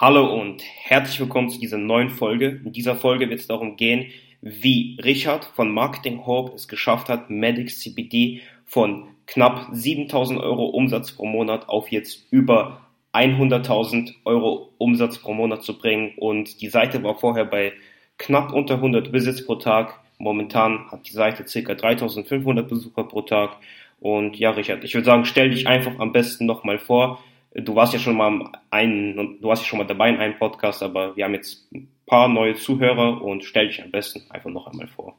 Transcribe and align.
Hallo 0.00 0.32
und 0.32 0.62
herzlich 0.62 1.18
willkommen 1.18 1.50
zu 1.50 1.58
dieser 1.58 1.76
neuen 1.76 2.10
Folge. 2.10 2.60
In 2.64 2.70
dieser 2.70 2.94
Folge 2.94 3.28
wird 3.30 3.40
es 3.40 3.48
darum 3.48 3.74
gehen, 3.74 4.12
wie 4.40 4.96
Richard 5.02 5.44
von 5.56 5.72
Marketing 5.74 6.24
Hope 6.24 6.54
es 6.54 6.68
geschafft 6.68 7.08
hat, 7.08 7.30
Medic 7.30 7.76
CBD 7.76 8.42
von 8.64 9.08
knapp 9.26 9.66
7000 9.72 10.38
Euro 10.38 10.66
Umsatz 10.66 11.10
pro 11.10 11.26
Monat 11.26 11.68
auf 11.68 11.90
jetzt 11.90 12.28
über 12.30 12.86
100.000 13.12 14.14
Euro 14.24 14.72
Umsatz 14.78 15.18
pro 15.18 15.34
Monat 15.34 15.64
zu 15.64 15.76
bringen. 15.76 16.12
Und 16.16 16.60
die 16.60 16.68
Seite 16.68 17.02
war 17.02 17.18
vorher 17.18 17.46
bei 17.46 17.72
knapp 18.18 18.52
unter 18.52 18.74
100 18.74 19.12
Visits 19.12 19.44
pro 19.44 19.56
Tag. 19.56 19.98
Momentan 20.18 20.88
hat 20.92 21.08
die 21.08 21.12
Seite 21.12 21.42
ca. 21.42 21.74
3500 21.74 22.68
Besucher 22.68 23.02
pro 23.02 23.22
Tag. 23.22 23.56
Und 23.98 24.38
ja, 24.38 24.50
Richard, 24.50 24.84
ich 24.84 24.94
würde 24.94 25.06
sagen, 25.06 25.24
stell 25.24 25.50
dich 25.50 25.66
einfach 25.66 25.98
am 25.98 26.12
besten 26.12 26.46
nochmal 26.46 26.78
vor. 26.78 27.18
Du 27.54 27.74
warst 27.74 27.92
ja 27.92 27.98
schon 27.98 28.16
mal 28.16 28.52
ein, 28.70 29.38
du 29.40 29.48
warst 29.48 29.62
ja 29.62 29.68
schon 29.68 29.78
mal 29.78 29.86
dabei 29.86 30.10
in 30.10 30.18
einem 30.18 30.38
Podcast, 30.38 30.82
aber 30.82 31.16
wir 31.16 31.24
haben 31.24 31.34
jetzt 31.34 31.72
ein 31.72 31.88
paar 32.06 32.28
neue 32.28 32.54
Zuhörer 32.56 33.22
und 33.22 33.44
stell 33.44 33.68
dich 33.68 33.82
am 33.82 33.90
besten 33.90 34.22
einfach 34.30 34.50
noch 34.50 34.66
einmal 34.66 34.88
vor. 34.88 35.14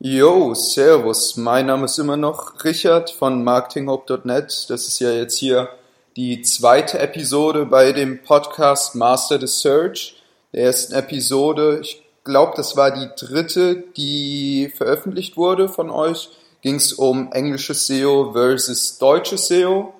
Yo, 0.00 0.54
servus. 0.54 1.36
Mein 1.36 1.66
Name 1.66 1.86
ist 1.86 1.98
immer 1.98 2.16
noch 2.16 2.64
Richard 2.64 3.10
von 3.10 3.42
marketinghope.net. 3.42 4.66
Das 4.68 4.86
ist 4.86 5.00
ja 5.00 5.10
jetzt 5.10 5.36
hier 5.38 5.68
die 6.16 6.42
zweite 6.42 7.00
Episode 7.00 7.66
bei 7.66 7.92
dem 7.92 8.22
Podcast 8.22 8.94
Master 8.94 9.40
the 9.40 9.48
Search. 9.48 10.22
Der 10.52 10.64
ersten 10.64 10.94
Episode, 10.94 11.80
ich 11.82 12.02
glaube, 12.22 12.52
das 12.56 12.76
war 12.76 12.92
die 12.92 13.08
dritte, 13.16 13.84
die 13.96 14.72
veröffentlicht 14.76 15.36
wurde 15.36 15.68
von 15.68 15.90
euch. 15.90 16.30
Ging 16.62 16.76
es 16.76 16.92
um 16.92 17.32
englisches 17.32 17.86
SEO 17.86 18.32
versus 18.32 18.98
deutsches 18.98 19.48
SEO. 19.48 19.94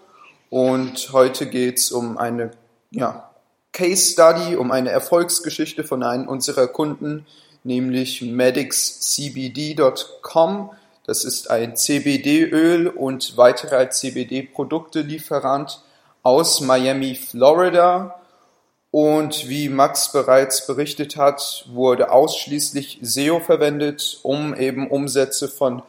Und 0.50 1.12
heute 1.12 1.46
geht's 1.46 1.92
um 1.92 2.18
eine 2.18 2.50
ja, 2.90 3.30
Case 3.72 4.12
Study, 4.12 4.56
um 4.56 4.70
eine 4.70 4.90
Erfolgsgeschichte 4.90 5.84
von 5.84 6.02
einem 6.02 6.26
unserer 6.26 6.68
Kunden, 6.68 7.26
nämlich 7.64 8.22
medicscbd.com. 8.22 10.70
Das 11.04 11.24
ist 11.24 11.50
ein 11.50 11.76
CBD-Öl 11.76 12.88
und 12.88 13.36
weitere 13.36 13.88
CBD-Produkte-Lieferant 13.88 15.82
aus 16.22 16.60
Miami, 16.60 17.14
Florida. 17.14 18.14
Und 18.90 19.48
wie 19.48 19.68
Max 19.68 20.12
bereits 20.12 20.66
berichtet 20.66 21.16
hat, 21.16 21.66
wurde 21.68 22.10
ausschließlich 22.10 22.98
SEO 23.02 23.40
verwendet, 23.40 24.18
um 24.22 24.54
eben 24.54 24.90
Umsätze 24.90 25.48
von 25.48 25.82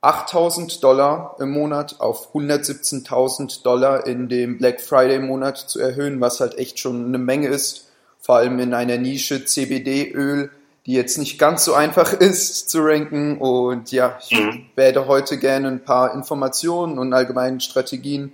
8000 0.00 0.82
Dollar 0.84 1.36
im 1.40 1.50
Monat 1.50 2.00
auf 2.00 2.34
117.000 2.34 3.62
Dollar 3.62 4.06
in 4.06 4.28
dem 4.28 4.58
Black 4.58 4.80
Friday 4.80 5.18
Monat 5.18 5.58
zu 5.58 5.80
erhöhen, 5.80 6.20
was 6.20 6.40
halt 6.40 6.58
echt 6.58 6.78
schon 6.78 7.06
eine 7.06 7.18
Menge 7.18 7.48
ist. 7.48 7.90
Vor 8.20 8.36
allem 8.36 8.58
in 8.58 8.74
einer 8.74 8.98
Nische 8.98 9.44
CBD-Öl, 9.44 10.50
die 10.84 10.92
jetzt 10.92 11.18
nicht 11.18 11.38
ganz 11.38 11.64
so 11.64 11.74
einfach 11.74 12.12
ist 12.20 12.70
zu 12.70 12.80
ranken. 12.80 13.38
Und 13.38 13.90
ja, 13.90 14.18
ich 14.28 14.38
mhm. 14.38 14.66
werde 14.76 15.06
heute 15.06 15.38
gerne 15.38 15.68
ein 15.68 15.82
paar 15.82 16.14
Informationen 16.14 16.98
und 16.98 17.12
allgemeinen 17.12 17.60
Strategien 17.60 18.32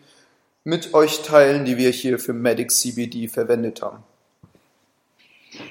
mit 0.65 0.95
euch 0.95 1.23
teilen, 1.23 1.65
die 1.65 1.77
wir 1.77 1.91
hier 1.91 2.19
für 2.19 2.33
Medic 2.33 2.71
CBD 2.71 3.29
verwendet 3.29 3.83
haben. 3.83 4.03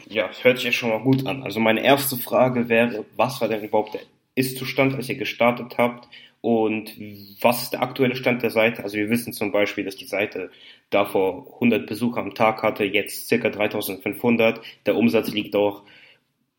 Ja, 0.07 0.27
das 0.27 0.43
hört 0.43 0.57
sich 0.57 0.65
ja 0.65 0.71
schon 0.71 0.89
mal 0.89 0.99
gut 0.99 1.25
an. 1.25 1.43
Also 1.43 1.59
meine 1.59 1.83
erste 1.83 2.17
Frage 2.17 2.69
wäre, 2.69 3.05
was 3.15 3.41
war 3.41 3.47
denn 3.47 3.63
überhaupt 3.63 3.93
der 3.93 4.01
ist-Zustand, 4.35 4.95
als 4.95 5.09
ihr 5.09 5.15
gestartet 5.15 5.77
habt 5.77 6.07
und 6.41 6.93
was 7.39 7.61
ist 7.63 7.73
der 7.73 7.83
aktuelle 7.83 8.15
Stand 8.15 8.41
der 8.41 8.49
Seite? 8.49 8.83
Also 8.83 8.97
wir 8.97 9.09
wissen 9.09 9.31
zum 9.31 9.51
Beispiel, 9.51 9.85
dass 9.85 9.95
die 9.95 10.05
Seite 10.05 10.49
davor 10.89 11.47
100 11.55 11.85
Besucher 11.85 12.21
am 12.21 12.33
Tag 12.33 12.63
hatte, 12.63 12.83
jetzt 12.83 13.27
circa 13.27 13.49
3500. 13.49 14.59
Der 14.87 14.95
Umsatz 14.95 15.31
liegt 15.31 15.55
auch 15.55 15.83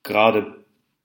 gerade 0.04 0.62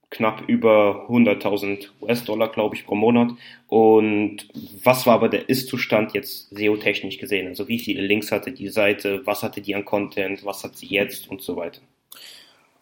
knapp 0.09 0.47
über 0.47 1.07
100.000 1.09 1.87
US-Dollar, 2.01 2.49
glaube 2.49 2.75
ich, 2.75 2.85
pro 2.85 2.95
Monat. 2.95 3.31
Und 3.67 4.47
was 4.83 5.05
war 5.05 5.15
aber 5.15 5.27
der 5.27 5.49
Ist-Zustand 5.49 6.13
jetzt 6.13 6.49
SEO-technisch 6.51 7.17
gesehen? 7.17 7.47
Also 7.47 7.67
wie 7.67 7.79
viele 7.79 8.05
Links 8.05 8.31
hatte 8.31 8.51
die 8.51 8.69
Seite, 8.69 9.25
was 9.25 9.43
hatte 9.43 9.59
die 9.59 9.75
an 9.75 9.85
Content, 9.85 10.45
was 10.45 10.63
hat 10.63 10.77
sie 10.77 10.87
jetzt 10.87 11.29
und 11.29 11.41
so 11.41 11.57
weiter? 11.57 11.81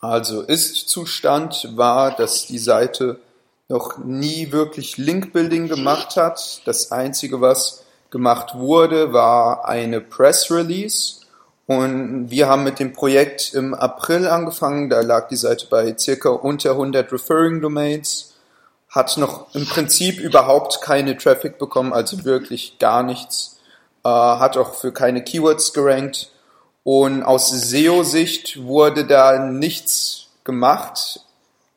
Also 0.01 0.41
Ist-Zustand 0.41 1.69
war, 1.75 2.15
dass 2.15 2.47
die 2.47 2.59
Seite 2.59 3.19
noch 3.67 3.97
nie 3.97 4.51
wirklich 4.51 4.97
Link-Building 4.97 5.67
gemacht 5.67 6.17
hat. 6.17 6.61
Das 6.65 6.91
Einzige, 6.91 7.41
was 7.41 7.83
gemacht 8.11 8.55
wurde, 8.55 9.11
war 9.11 9.67
eine 9.67 10.01
Press 10.01 10.51
Release. 10.51 11.21
Und 11.67 12.29
wir 12.29 12.47
haben 12.47 12.63
mit 12.63 12.79
dem 12.79 12.93
Projekt 12.93 13.53
im 13.55 13.73
April 13.73 14.27
angefangen. 14.27 14.89
Da 14.89 15.01
lag 15.01 15.27
die 15.29 15.35
Seite 15.35 15.65
bei 15.69 15.95
circa 15.97 16.29
unter 16.29 16.71
100 16.71 17.11
Referring 17.11 17.61
Domains. 17.61 18.35
Hat 18.89 19.17
noch 19.17 19.53
im 19.55 19.65
Prinzip 19.65 20.19
überhaupt 20.19 20.81
keine 20.81 21.17
Traffic 21.17 21.57
bekommen, 21.57 21.91
also 21.91 22.23
wirklich 22.23 22.77
gar 22.77 23.03
nichts. 23.03 23.57
Äh, 24.03 24.09
hat 24.09 24.57
auch 24.57 24.75
für 24.75 24.93
keine 24.93 25.23
Keywords 25.23 25.73
gerankt. 25.73 26.31
Und 26.83 27.23
aus 27.23 27.49
SEO-Sicht 27.49 28.63
wurde 28.63 29.05
da 29.05 29.39
nichts 29.39 30.27
gemacht. 30.43 31.19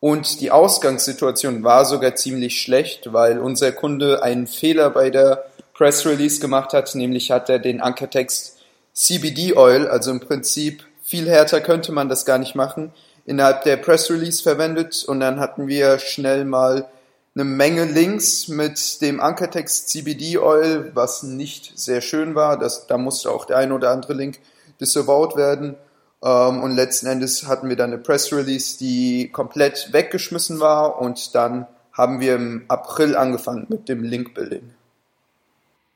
Und 0.00 0.40
die 0.40 0.50
Ausgangssituation 0.50 1.64
war 1.64 1.84
sogar 1.84 2.14
ziemlich 2.14 2.60
schlecht, 2.60 3.12
weil 3.12 3.38
unser 3.38 3.72
Kunde 3.72 4.22
einen 4.22 4.46
Fehler 4.46 4.90
bei 4.90 5.10
der 5.10 5.44
Press 5.74 6.06
Release 6.06 6.40
gemacht 6.40 6.72
hat, 6.72 6.94
nämlich 6.94 7.30
hat 7.30 7.48
er 7.48 7.58
den 7.58 7.80
Ankertext 7.80 8.58
CBD 8.92 9.54
Oil, 9.56 9.88
also 9.88 10.10
im 10.10 10.20
Prinzip 10.20 10.84
viel 11.02 11.28
härter 11.28 11.60
könnte 11.60 11.92
man 11.92 12.08
das 12.08 12.24
gar 12.24 12.38
nicht 12.38 12.54
machen, 12.54 12.92
innerhalb 13.24 13.62
der 13.64 13.76
Press 13.76 14.10
Release 14.10 14.42
verwendet 14.42 15.04
und 15.06 15.20
dann 15.20 15.40
hatten 15.40 15.66
wir 15.68 15.98
schnell 15.98 16.44
mal 16.44 16.88
eine 17.34 17.44
Menge 17.44 17.84
Links 17.84 18.48
mit 18.48 19.00
dem 19.00 19.20
Ankertext 19.20 19.88
CBD 19.88 20.38
Oil, 20.38 20.90
was 20.94 21.22
nicht 21.22 21.78
sehr 21.78 22.00
schön 22.00 22.34
war. 22.34 22.58
Das, 22.58 22.86
da 22.88 22.98
musste 22.98 23.30
auch 23.30 23.44
der 23.44 23.58
ein 23.58 23.70
oder 23.70 23.90
andere 23.90 24.14
Link 24.14 24.40
disavowed 24.80 25.36
werden. 25.36 25.76
Ähm, 26.22 26.62
und 26.62 26.74
letzten 26.74 27.06
Endes 27.06 27.46
hatten 27.46 27.68
wir 27.68 27.76
dann 27.76 27.92
eine 27.92 28.02
Press 28.02 28.32
Release, 28.32 28.78
die 28.78 29.28
komplett 29.28 29.92
weggeschmissen 29.92 30.60
war 30.60 31.00
und 31.00 31.34
dann 31.34 31.66
haben 31.92 32.20
wir 32.20 32.36
im 32.36 32.64
April 32.68 33.16
angefangen 33.16 33.66
mit 33.68 33.88
dem 33.88 34.04
Link 34.04 34.34
Building. 34.34 34.70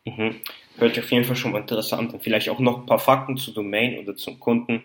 Mhm. 0.04 0.36
Hört 0.78 0.98
auf 0.98 1.10
jeden 1.10 1.24
Fall 1.24 1.36
schon 1.36 1.52
mal 1.52 1.60
interessant 1.60 2.12
und 2.12 2.22
vielleicht 2.22 2.48
auch 2.48 2.58
noch 2.58 2.80
ein 2.80 2.86
paar 2.86 2.98
Fakten 2.98 3.36
zur 3.36 3.54
Domain 3.54 3.98
oder 3.98 4.16
zum 4.16 4.40
Kunden. 4.40 4.82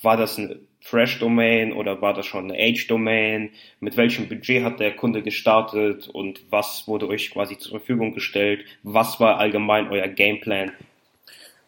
War 0.00 0.16
das 0.16 0.38
eine 0.38 0.58
Fresh 0.80 1.18
Domain 1.18 1.72
oder 1.72 2.00
war 2.00 2.14
das 2.14 2.26
schon 2.26 2.50
eine 2.50 2.58
Age 2.58 2.86
Domain? 2.86 3.50
Mit 3.80 3.96
welchem 3.96 4.28
Budget 4.28 4.64
hat 4.64 4.80
der 4.80 4.94
Kunde 4.96 5.22
gestartet 5.22 6.08
und 6.08 6.42
was 6.50 6.86
wurde 6.86 7.08
euch 7.08 7.30
quasi 7.30 7.58
zur 7.58 7.78
Verfügung 7.78 8.14
gestellt? 8.14 8.64
Was 8.82 9.18
war 9.20 9.38
allgemein 9.38 9.88
euer 9.88 10.08
Gameplan 10.08 10.72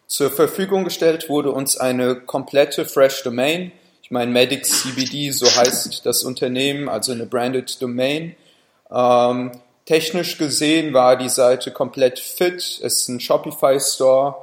zur 0.07 0.31
Verfügung 0.31 0.85
gestellt 0.85 1.29
wurde 1.29 1.51
uns 1.51 1.77
eine 1.77 2.15
komplette 2.15 2.85
Fresh 2.85 3.23
Domain. 3.23 3.71
Ich 4.01 4.09
meine, 4.09 4.31
Medix 4.31 4.81
CBD, 4.81 5.31
so 5.31 5.45
heißt 5.45 6.05
das 6.05 6.23
Unternehmen, 6.23 6.87
also 6.87 7.11
eine 7.11 7.25
branded 7.25 7.81
Domain. 7.81 8.35
Ähm, 8.89 9.51
technisch 9.85 10.37
gesehen 10.37 10.93
war 10.93 11.17
die 11.17 11.29
Seite 11.29 11.71
komplett 11.71 12.19
fit. 12.19 12.55
Es 12.55 12.81
ist 12.81 13.09
ein 13.09 13.19
Shopify 13.19 13.79
Store 13.79 14.35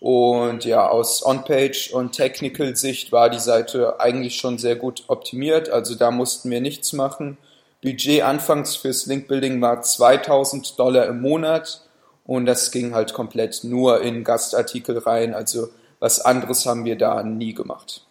und 0.00 0.64
ja, 0.64 0.88
aus 0.88 1.24
On-Page 1.24 1.92
und 1.92 2.10
Technical 2.10 2.74
Sicht 2.74 3.12
war 3.12 3.30
die 3.30 3.38
Seite 3.38 4.00
eigentlich 4.00 4.34
schon 4.34 4.58
sehr 4.58 4.74
gut 4.74 5.04
optimiert. 5.06 5.70
Also 5.70 5.94
da 5.94 6.10
mussten 6.10 6.50
wir 6.50 6.60
nichts 6.60 6.92
machen. 6.92 7.38
Budget 7.80 8.22
anfangs 8.22 8.74
fürs 8.74 9.06
Link 9.06 9.28
Building 9.28 9.60
war 9.60 9.82
2000 9.82 10.76
Dollar 10.76 11.06
im 11.06 11.20
Monat. 11.20 11.82
Und 12.24 12.46
das 12.46 12.70
ging 12.70 12.94
halt 12.94 13.12
komplett 13.12 13.64
nur 13.64 14.02
in 14.02 14.24
Gastartikel 14.24 14.98
rein. 14.98 15.34
Also 15.34 15.68
was 15.98 16.20
anderes 16.20 16.66
haben 16.66 16.84
wir 16.84 16.96
da 16.96 17.22
nie 17.22 17.54
gemacht. 17.54 18.06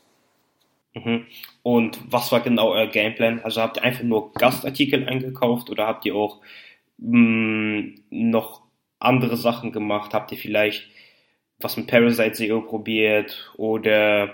Mhm. 0.94 1.26
Und 1.64 2.00
was 2.10 2.32
war 2.32 2.42
genau 2.42 2.72
euer 2.72 2.88
Gameplan? 2.88 3.42
Also 3.44 3.62
habt 3.62 3.78
ihr 3.78 3.84
einfach 3.84 4.04
nur 4.04 4.34
Gastartikel 4.34 5.08
eingekauft 5.08 5.70
oder 5.70 5.88
habt 5.88 6.06
ihr 6.06 6.16
auch 6.16 6.42
mh, 6.98 7.20
mm, 7.20 7.96
noch 8.10 8.62
andere 9.00 9.38
Sachen 9.38 9.72
gemacht? 9.72 10.14
Habt 10.14 10.32
ihr 10.32 10.38
vielleicht 10.38 10.88
was 11.60 11.78
mit 11.78 11.88
Parasite 11.88 12.36
SEO 12.36 12.62
probiert 12.62 13.52
oder 13.56 14.34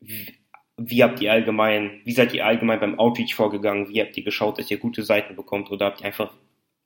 wie, 0.00 0.34
wie 0.76 1.02
habt 1.02 1.20
ihr 1.20 1.32
allgemein, 1.32 2.00
wie 2.04 2.12
seid 2.12 2.32
ihr 2.34 2.46
allgemein 2.46 2.80
beim 2.80 2.98
Outreach 2.98 3.34
vorgegangen? 3.34 3.88
Wie 3.88 4.00
habt 4.00 4.16
ihr 4.16 4.24
geschaut, 4.24 4.58
dass 4.58 4.70
ihr 4.70 4.78
gute 4.78 5.02
Seiten 5.02 5.36
bekommt 5.36 5.70
oder 5.70 5.86
habt 5.86 6.00
ihr 6.00 6.06
einfach 6.06 6.32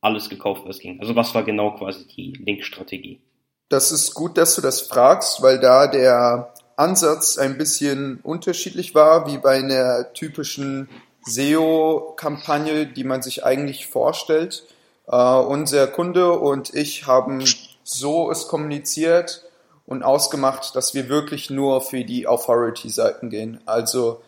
alles 0.04 0.28
gekauft, 0.28 0.62
was 0.66 0.78
ging. 0.78 1.00
Also 1.00 1.16
was 1.16 1.34
war 1.34 1.42
genau 1.42 1.72
quasi 1.72 2.06
die 2.06 2.32
Link-Strategie? 2.32 3.20
Das 3.68 3.90
ist 3.90 4.14
gut, 4.14 4.36
dass 4.36 4.54
du 4.54 4.60
das 4.60 4.82
fragst, 4.82 5.42
weil 5.42 5.58
da 5.58 5.86
der 5.86 6.52
Ansatz 6.76 7.38
ein 7.38 7.56
bisschen 7.56 8.20
unterschiedlich 8.22 8.94
war, 8.94 9.26
wie 9.26 9.38
bei 9.38 9.58
einer 9.58 10.12
typischen 10.12 10.88
SEO-Kampagne, 11.22 12.86
die 12.86 13.04
man 13.04 13.22
sich 13.22 13.44
eigentlich 13.44 13.86
vorstellt. 13.86 14.64
Uh, 15.06 15.44
unser 15.46 15.86
Kunde 15.86 16.32
und 16.32 16.74
ich 16.74 17.06
haben 17.06 17.44
so 17.82 18.30
es 18.30 18.48
kommuniziert 18.48 19.44
und 19.86 20.02
ausgemacht, 20.02 20.74
dass 20.74 20.94
wir 20.94 21.10
wirklich 21.10 21.50
nur 21.50 21.82
für 21.82 22.04
die 22.04 22.26
Authority-Seiten 22.26 23.28
gehen. 23.28 23.60
Also 23.66 24.22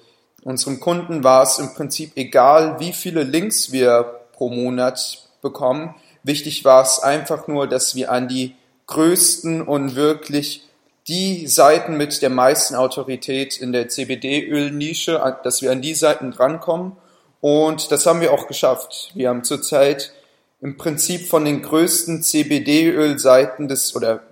unserem 0.44 0.78
Kunden 0.80 1.24
war 1.24 1.42
es 1.42 1.58
im 1.58 1.72
Prinzip 1.72 2.12
egal, 2.16 2.78
wie 2.78 2.92
viele 2.92 3.22
Links 3.22 3.72
wir 3.72 4.20
pro 4.32 4.50
Monat 4.50 5.25
bekommen. 5.46 5.94
Wichtig 6.22 6.64
war 6.64 6.82
es 6.82 6.98
einfach 6.98 7.46
nur, 7.46 7.66
dass 7.66 7.94
wir 7.94 8.10
an 8.10 8.28
die 8.28 8.54
größten 8.86 9.62
und 9.62 9.94
wirklich 9.96 10.66
die 11.08 11.46
Seiten 11.46 11.96
mit 11.96 12.20
der 12.22 12.30
meisten 12.30 12.74
Autorität 12.74 13.58
in 13.58 13.72
der 13.72 13.88
CBD-Öl-Nische, 13.88 15.36
dass 15.44 15.62
wir 15.62 15.70
an 15.70 15.80
die 15.80 15.94
Seiten 15.94 16.32
drankommen. 16.32 16.92
Und 17.40 17.92
das 17.92 18.06
haben 18.06 18.20
wir 18.20 18.32
auch 18.32 18.48
geschafft. 18.48 19.12
Wir 19.14 19.28
haben 19.28 19.44
zurzeit 19.44 20.12
im 20.60 20.76
Prinzip 20.76 21.28
von 21.28 21.44
den 21.44 21.62
größten 21.62 22.22
CBD-Öl-Seiten 22.22 23.68
des 23.68 23.94
oder 23.94 24.22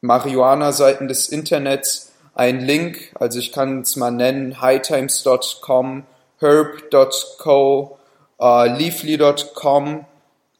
Marihuana-Seiten 0.00 1.08
des 1.08 1.28
Internets 1.28 2.12
ein 2.34 2.60
Link, 2.60 3.12
also 3.18 3.40
ich 3.40 3.50
kann 3.50 3.80
es 3.80 3.96
mal 3.96 4.12
nennen, 4.12 4.60
hightimes.com, 4.60 6.04
herb.co, 6.38 7.98
uh, 8.38 8.64
leafly.com, 8.64 10.06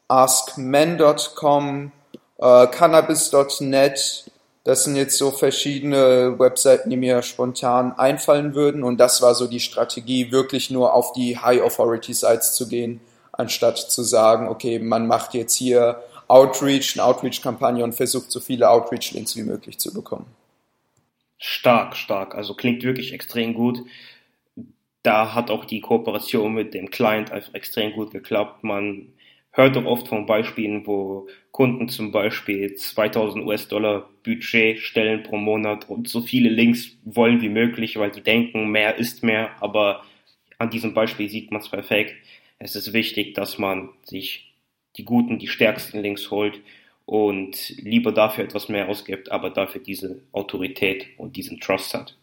askmen.com, 0.08 1.92
uh, 2.38 2.66
cannabis.net. 2.66 4.24
Das 4.64 4.84
sind 4.84 4.96
jetzt 4.96 5.16
so 5.16 5.30
verschiedene 5.30 6.38
Webseiten, 6.38 6.90
die 6.90 6.96
mir 6.96 7.22
spontan 7.22 7.92
einfallen 7.92 8.54
würden. 8.54 8.82
Und 8.82 8.98
das 8.98 9.22
war 9.22 9.34
so 9.34 9.46
die 9.46 9.60
Strategie, 9.60 10.32
wirklich 10.32 10.70
nur 10.70 10.94
auf 10.94 11.12
die 11.12 11.38
High 11.38 11.62
Authority 11.62 12.12
Sites 12.12 12.54
zu 12.54 12.68
gehen, 12.68 13.00
anstatt 13.32 13.78
zu 13.78 14.02
sagen, 14.02 14.48
okay, 14.48 14.78
man 14.78 15.06
macht 15.06 15.34
jetzt 15.34 15.54
hier 15.54 16.02
Outreach, 16.26 16.94
eine 16.94 17.04
Outreach-Kampagne 17.04 17.82
und 17.82 17.94
versucht 17.94 18.30
so 18.30 18.40
viele 18.40 18.68
Outreach-Links 18.68 19.36
wie 19.36 19.42
möglich 19.42 19.78
zu 19.78 19.94
bekommen. 19.94 20.26
Stark, 21.38 21.96
stark. 21.96 22.34
Also 22.34 22.54
klingt 22.54 22.82
wirklich 22.82 23.12
extrem 23.12 23.54
gut. 23.54 23.80
Da 25.02 25.34
hat 25.34 25.50
auch 25.50 25.64
die 25.64 25.80
Kooperation 25.80 26.52
mit 26.52 26.74
dem 26.74 26.90
Client 26.90 27.30
einfach 27.30 27.54
extrem 27.54 27.92
gut 27.92 28.10
geklappt. 28.10 28.64
Man 28.64 29.14
hört 29.52 29.76
doch 29.76 29.84
oft 29.84 30.08
von 30.08 30.26
Beispielen, 30.26 30.86
wo 30.86 31.28
Kunden 31.50 31.88
zum 31.88 32.12
Beispiel 32.12 32.74
2000 32.74 33.44
US-Dollar 33.44 34.08
Budget 34.24 34.78
stellen 34.78 35.22
pro 35.22 35.36
Monat 35.36 35.88
und 35.88 36.08
so 36.08 36.20
viele 36.20 36.48
Links 36.48 36.90
wollen 37.04 37.40
wie 37.40 37.48
möglich, 37.48 37.98
weil 37.98 38.10
die 38.10 38.22
denken, 38.22 38.70
mehr 38.70 38.96
ist 38.96 39.22
mehr. 39.22 39.50
Aber 39.60 40.04
an 40.58 40.70
diesem 40.70 40.94
Beispiel 40.94 41.28
sieht 41.28 41.50
man 41.50 41.60
es 41.60 41.68
perfekt. 41.68 42.14
Es 42.58 42.76
ist 42.76 42.92
wichtig, 42.92 43.34
dass 43.34 43.58
man 43.58 43.90
sich 44.04 44.54
die 44.96 45.04
guten, 45.04 45.38
die 45.38 45.48
stärksten 45.48 46.00
Links 46.00 46.30
holt 46.30 46.60
und 47.06 47.70
lieber 47.78 48.12
dafür 48.12 48.44
etwas 48.44 48.68
mehr 48.68 48.88
ausgibt, 48.88 49.32
aber 49.32 49.50
dafür 49.50 49.80
diese 49.80 50.20
Autorität 50.32 51.06
und 51.16 51.36
diesen 51.36 51.60
Trust 51.60 51.94
hat. 51.94 52.16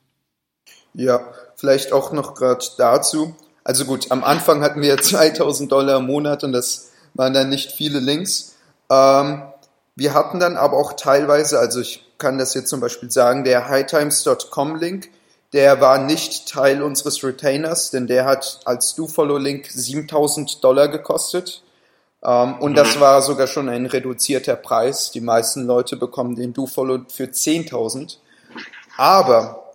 Ja, 0.94 1.34
vielleicht 1.56 1.92
auch 1.92 2.12
noch 2.12 2.36
gerade 2.36 2.64
dazu. 2.78 3.36
Also 3.64 3.86
gut, 3.86 4.12
am 4.12 4.24
Anfang 4.24 4.62
hatten 4.62 4.82
wir 4.82 4.98
2000 5.02 5.72
Dollar 5.72 5.98
im 5.98 6.06
Monat 6.06 6.44
und 6.44 6.52
das 6.52 6.92
waren 7.16 7.34
dann 7.34 7.50
nicht 7.50 7.72
viele 7.72 8.00
Links. 8.00 8.56
Ähm, 8.90 9.44
wir 9.96 10.14
hatten 10.14 10.40
dann 10.40 10.58
aber 10.58 10.78
auch 10.78 10.94
teilweise, 10.94 11.60
also 11.60 11.80
ich 11.80 12.06
kann 12.18 12.38
das 12.38 12.54
jetzt 12.54 12.70
zum 12.70 12.80
Beispiel 12.80 13.12
sagen, 13.12 13.44
der 13.44 13.68
hightimes.com 13.68 14.76
Link, 14.76 15.10
der 15.54 15.80
war 15.82 15.98
nicht 16.00 16.50
Teil 16.50 16.82
unseres 16.84 17.24
Retainers, 17.24 17.92
denn 17.92 18.08
der 18.08 18.26
hat 18.26 18.60
als 18.66 18.96
Do-Follow-Link 18.96 19.68
7000 19.68 20.64
Dollar 20.64 20.90
gekostet. 20.90 21.64
Ähm, 22.24 22.56
und 22.60 22.76
das 22.76 22.96
mhm. 22.96 23.00
war 23.02 23.22
sogar 23.22 23.48
schon 23.48 23.70
ein 23.70 23.86
reduzierter 23.86 24.56
Preis. 24.56 25.12
Die 25.12 25.22
meisten 25.22 25.66
Leute 25.66 25.96
bekommen 25.96 26.36
den 26.36 26.54
DoFollow 26.54 27.06
für 27.08 27.26
10.000. 27.26 28.18
Aber 28.98 29.74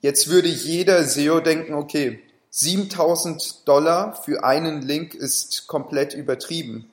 jetzt 0.00 0.28
würde 0.28 0.48
jeder 0.48 1.04
SEO 1.04 1.40
denken, 1.40 1.74
okay, 1.74 2.20
7000 2.58 3.68
Dollar 3.68 4.20
für 4.24 4.42
einen 4.42 4.82
Link 4.82 5.14
ist 5.14 5.68
komplett 5.68 6.12
übertrieben. 6.12 6.90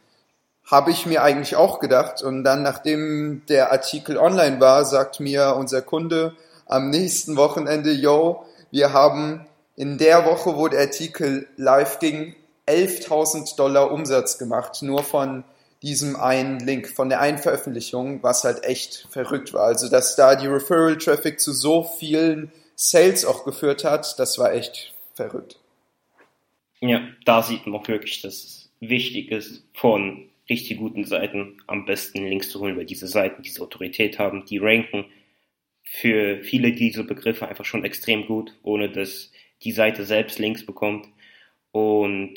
Habe 0.63 0.91
ich 0.91 1.07
mir 1.07 1.23
eigentlich 1.23 1.55
auch 1.55 1.79
gedacht. 1.79 2.21
Und 2.21 2.43
dann, 2.43 2.61
nachdem 2.61 3.41
der 3.49 3.71
Artikel 3.71 4.17
online 4.17 4.59
war, 4.59 4.85
sagt 4.85 5.19
mir 5.19 5.55
unser 5.55 5.81
Kunde 5.81 6.35
am 6.67 6.91
nächsten 6.91 7.35
Wochenende, 7.35 7.91
yo, 7.91 8.45
wir 8.69 8.93
haben 8.93 9.47
in 9.75 9.97
der 9.97 10.25
Woche, 10.27 10.55
wo 10.55 10.67
der 10.67 10.81
Artikel 10.81 11.47
live 11.57 11.97
ging, 11.97 12.35
11.000 12.67 13.55
Dollar 13.55 13.91
Umsatz 13.91 14.37
gemacht, 14.37 14.83
nur 14.83 15.01
von 15.01 15.43
diesem 15.81 16.15
einen 16.15 16.59
Link, 16.59 16.89
von 16.89 17.09
der 17.09 17.21
einen 17.21 17.39
Veröffentlichung, 17.39 18.21
was 18.21 18.43
halt 18.43 18.63
echt 18.65 19.07
verrückt 19.09 19.51
war. 19.53 19.65
Also, 19.65 19.89
dass 19.89 20.15
da 20.15 20.35
die 20.35 20.47
Referral 20.47 20.99
Traffic 20.99 21.39
zu 21.39 21.53
so 21.53 21.81
vielen 21.83 22.51
Sales 22.75 23.25
auch 23.25 23.45
geführt 23.45 23.83
hat, 23.83 24.19
das 24.19 24.37
war 24.37 24.53
echt 24.53 24.94
verrückt. 25.15 25.59
Ja, 26.81 27.07
da 27.25 27.41
sieht 27.41 27.65
man 27.65 27.79
auch 27.79 27.87
wirklich, 27.87 28.21
dass 28.21 28.35
es 28.35 28.71
wichtig 28.79 29.31
ist, 29.31 29.67
von 29.73 30.29
richtig 30.49 30.77
guten 30.77 31.05
Seiten 31.05 31.57
am 31.67 31.85
besten 31.85 32.27
Links 32.27 32.49
zu 32.49 32.59
holen, 32.59 32.77
weil 32.77 32.85
diese 32.85 33.07
Seiten 33.07 33.41
diese 33.41 33.63
Autorität 33.63 34.19
haben, 34.19 34.45
die 34.45 34.59
ranken 34.59 35.05
für 35.83 36.43
viele 36.43 36.73
diese 36.73 37.03
Begriffe 37.03 37.47
einfach 37.47 37.65
schon 37.65 37.85
extrem 37.85 38.25
gut, 38.25 38.53
ohne 38.63 38.89
dass 38.89 39.31
die 39.63 39.71
Seite 39.71 40.05
selbst 40.05 40.39
Links 40.39 40.65
bekommt. 40.65 41.07
Und 41.71 42.35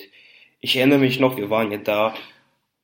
ich 0.61 0.77
erinnere 0.77 0.99
mich 0.99 1.19
noch, 1.21 1.37
wir 1.37 1.51
waren 1.51 1.73
ja 1.73 1.79
da 1.79 2.15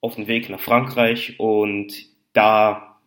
auf 0.00 0.17
dem 0.17 0.26
Weg 0.26 0.50
nach 0.50 0.61
Frankreich 0.61 1.38
und 1.38 2.08
da 2.32 2.99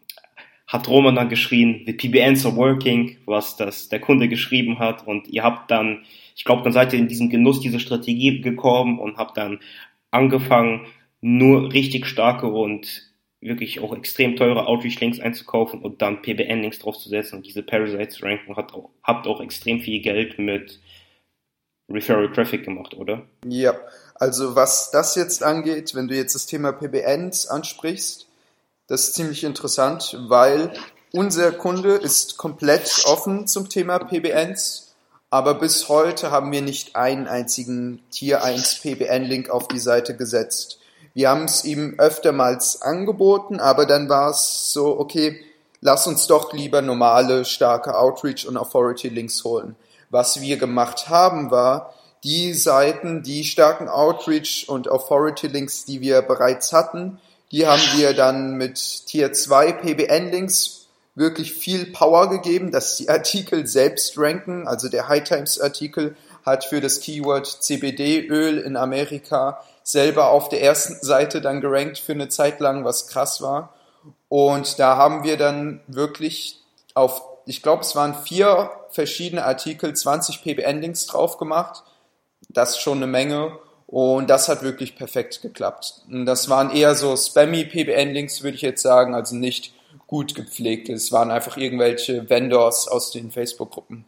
hat 0.65 0.87
Roman 0.87 1.15
dann 1.15 1.29
geschrien, 1.29 1.83
the 1.85 1.93
PBNs 1.93 2.45
are 2.45 2.55
working, 2.55 3.17
was 3.25 3.55
das 3.55 3.89
der 3.89 3.99
Kunde 3.99 4.27
geschrieben 4.27 4.79
hat 4.79 5.07
und 5.07 5.27
ihr 5.27 5.43
habt 5.43 5.71
dann, 5.71 6.05
ich 6.37 6.45
glaube, 6.45 6.61
dann 6.61 6.71
seid 6.71 6.93
ihr 6.93 6.99
in 6.99 7.07
diesen 7.07 7.31
Genuss 7.31 7.59
dieser 7.59 7.79
Strategie 7.79 8.41
gekommen 8.41 8.99
und 8.99 9.17
habt 9.17 9.37
dann 9.37 9.59
angefangen, 10.11 10.85
nur 11.19 11.73
richtig 11.73 12.05
starke 12.05 12.45
und 12.45 13.11
wirklich 13.41 13.79
auch 13.79 13.95
extrem 13.95 14.35
teure 14.35 14.67
Outreach-Links 14.67 15.19
einzukaufen 15.19 15.81
und 15.81 16.03
dann 16.03 16.21
PBN-Links 16.21 16.77
draufzusetzen 16.77 17.39
und 17.39 17.47
diese 17.47 17.63
Parasites 17.63 18.21
ranken, 18.21 18.55
hat 18.55 18.73
auch, 18.73 18.91
habt 19.01 19.25
auch 19.25 19.41
extrem 19.41 19.79
viel 19.79 19.99
Geld 19.99 20.37
mit 20.37 20.79
Referral 21.89 22.31
Traffic 22.31 22.63
gemacht, 22.63 22.93
oder? 22.93 23.23
Ja, 23.43 23.73
also 24.13 24.55
was 24.55 24.91
das 24.91 25.15
jetzt 25.15 25.41
angeht, 25.43 25.95
wenn 25.95 26.07
du 26.07 26.15
jetzt 26.15 26.35
das 26.35 26.45
Thema 26.45 26.71
PBNs 26.71 27.47
ansprichst, 27.47 28.27
das 28.85 29.09
ist 29.09 29.15
ziemlich 29.15 29.43
interessant, 29.43 30.15
weil 30.27 30.71
unser 31.13 31.51
Kunde 31.51 31.95
ist 31.95 32.37
komplett 32.37 33.05
offen 33.05 33.47
zum 33.47 33.69
Thema 33.69 33.97
PBNs, 33.99 34.86
aber 35.29 35.55
bis 35.55 35.89
heute 35.89 36.31
haben 36.31 36.51
wir 36.51 36.61
nicht 36.61 36.95
einen 36.95 37.27
einzigen 37.27 38.01
Tier 38.11 38.43
1 38.43 38.79
PBN-Link 38.79 39.49
auf 39.49 39.67
die 39.67 39.79
Seite 39.79 40.15
gesetzt. 40.15 40.79
Wir 41.13 41.29
haben 41.29 41.45
es 41.45 41.65
ihm 41.65 41.95
öftermals 41.97 42.81
angeboten, 42.81 43.59
aber 43.59 43.85
dann 43.85 44.07
war 44.07 44.29
es 44.29 44.71
so, 44.71 44.99
okay, 44.99 45.43
lass 45.81 46.07
uns 46.07 46.27
doch 46.27 46.53
lieber 46.53 46.81
normale, 46.81 47.43
starke 47.43 47.97
Outreach- 47.97 48.47
und 48.47 48.55
Authority-Links 48.55 49.43
holen. 49.43 49.75
Was 50.09 50.39
wir 50.39 50.57
gemacht 50.57 51.09
haben, 51.09 51.51
war, 51.51 51.93
die 52.23 52.53
Seiten, 52.53 53.23
die 53.23 53.43
starken 53.43 53.87
Outreach 53.87 54.65
und 54.67 54.89
Authority 54.89 55.47
Links, 55.47 55.85
die 55.85 56.01
wir 56.01 56.21
bereits 56.21 56.73
hatten, 56.73 57.19
die 57.51 57.65
haben 57.65 57.81
wir 57.95 58.13
dann 58.13 58.55
mit 58.55 59.05
Tier 59.05 59.31
2 59.33 59.71
PBN 59.73 60.31
Links 60.31 60.76
wirklich 61.17 61.53
viel 61.53 61.91
Power 61.91 62.29
gegeben, 62.29 62.71
dass 62.71 62.95
die 62.95 63.09
Artikel 63.09 63.67
selbst 63.67 64.17
ranken. 64.17 64.67
Also 64.67 64.87
der 64.87 65.09
High 65.09 65.23
Times 65.23 65.59
Artikel 65.59 66.15
hat 66.45 66.63
für 66.63 66.79
das 66.79 67.01
Keyword 67.01 67.45
CBD-Öl 67.45 68.59
in 68.59 68.77
Amerika 68.77 69.61
selber 69.83 70.29
auf 70.29 70.49
der 70.49 70.61
ersten 70.61 71.05
Seite 71.05 71.41
dann 71.41 71.59
gerankt 71.59 71.97
für 71.97 72.13
eine 72.13 72.29
Zeit 72.29 72.59
lang, 72.59 72.85
was 72.85 73.07
krass 73.07 73.41
war. 73.41 73.73
Und 74.29 74.79
da 74.79 74.95
haben 74.95 75.23
wir 75.23 75.37
dann 75.37 75.81
wirklich 75.87 76.61
auf 76.93 77.21
ich 77.47 77.61
glaube, 77.61 77.81
es 77.81 77.95
waren 77.95 78.13
vier 78.13 78.69
verschiedene 78.89 79.45
Artikel, 79.45 79.95
20 79.95 80.43
PBN-Links 80.43 81.07
drauf 81.07 81.37
gemacht. 81.37 81.83
Das 82.49 82.71
ist 82.71 82.81
schon 82.81 82.97
eine 82.97 83.07
Menge. 83.07 83.57
Und 83.87 84.29
das 84.29 84.49
hat 84.49 84.63
wirklich 84.63 84.97
perfekt 84.97 85.41
geklappt. 85.41 86.01
Das 86.09 86.49
waren 86.49 86.75
eher 86.75 86.93
so 86.93 87.15
spammy 87.15 87.63
PBN-Links, 87.63 88.43
würde 88.43 88.55
ich 88.55 88.61
jetzt 88.61 88.81
sagen, 88.81 89.15
also 89.15 89.33
nicht 89.33 89.73
gut 90.07 90.33
gepflegte. 90.33 90.93
Es 90.93 91.11
waren 91.11 91.31
einfach 91.31 91.57
irgendwelche 91.57 92.29
Vendors 92.29 92.87
aus 92.87 93.11
den 93.11 93.29
Facebook-Gruppen. 93.29 94.05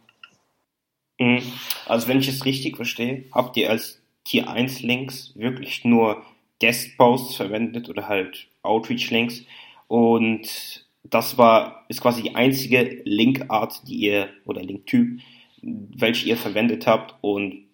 Mhm. 1.18 1.42
Also 1.86 2.08
wenn 2.08 2.18
ich 2.18 2.28
es 2.28 2.44
richtig 2.44 2.76
verstehe, 2.76 3.24
habt 3.32 3.56
ihr 3.56 3.70
als 3.70 4.00
Tier 4.24 4.48
1 4.48 4.80
Links 4.82 5.32
wirklich 5.34 5.84
nur 5.84 6.22
Guest 6.60 6.96
Posts 6.96 7.36
verwendet 7.36 7.88
oder 7.88 8.08
halt 8.08 8.48
Outreach 8.62 9.10
Links 9.10 9.42
und 9.88 10.86
das 11.04 11.38
war, 11.38 11.84
ist 11.88 12.00
quasi 12.00 12.22
die 12.22 12.34
einzige 12.34 13.02
Linkart, 13.04 13.88
die 13.88 13.96
ihr, 13.96 14.28
oder 14.44 14.62
Linktyp, 14.62 15.20
welche 15.62 16.28
ihr 16.28 16.36
verwendet 16.36 16.86
habt 16.86 17.14
und 17.22 17.64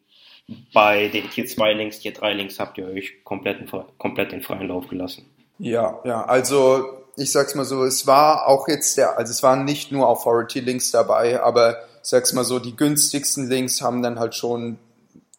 bei 0.73 1.09
den 1.09 1.29
Tier 1.31 1.47
2 1.47 1.73
Links, 1.75 1.99
Tier 1.99 2.13
3 2.13 2.35
Links 2.35 2.61
habt 2.61 2.79
ihr 2.79 2.87
euch 2.87 3.25
komplett, 3.25 3.59
komplett 3.99 4.33
den 4.33 4.43
freien 4.43 4.69
Lauf 4.69 4.89
gelassen. 4.89 5.27
Ja, 5.59 6.01
ja, 6.05 6.25
also 6.25 7.06
ich 7.17 7.33
sag's 7.33 7.55
mal 7.55 7.65
so, 7.65 7.85
es 7.85 8.07
war 8.07 8.47
auch 8.47 8.69
jetzt 8.69 8.97
der, 8.97 9.19
also 9.19 9.31
es 9.31 9.43
waren 9.43 9.65
nicht 9.65 9.91
nur 9.93 10.09
Authority-Links 10.09 10.91
dabei, 10.91 11.43
aber 11.43 11.79
ich 12.03 12.11
sag's 12.11 12.33
mal 12.33 12.45
so, 12.45 12.59
die 12.59 12.77
günstigsten 12.77 13.49
Links 13.49 13.81
haben 13.81 14.03
dann 14.03 14.19
halt 14.19 14.35
schon 14.35 14.79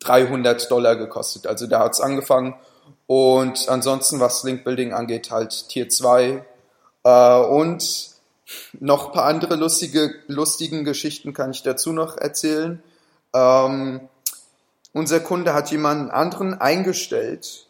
300 0.01 0.69
Dollar 0.69 0.95
gekostet. 0.95 1.47
Also 1.47 1.67
da 1.67 1.79
hat's 1.79 2.01
angefangen. 2.01 2.55
Und 3.05 3.69
ansonsten, 3.69 4.19
was 4.19 4.43
Link-Building 4.43 4.93
angeht, 4.93 5.31
halt 5.31 5.69
Tier 5.69 5.89
2. 5.89 6.43
Äh, 7.03 7.39
und 7.39 8.09
noch 8.79 9.13
paar 9.13 9.25
andere 9.25 9.55
lustige, 9.55 10.13
lustigen 10.27 10.83
Geschichten 10.83 11.33
kann 11.33 11.51
ich 11.51 11.63
dazu 11.63 11.93
noch 11.93 12.17
erzählen. 12.17 12.81
Ähm, 13.33 14.01
unser 14.93 15.19
Kunde 15.19 15.53
hat 15.53 15.71
jemanden 15.71 16.11
anderen 16.11 16.53
eingestellt, 16.53 17.66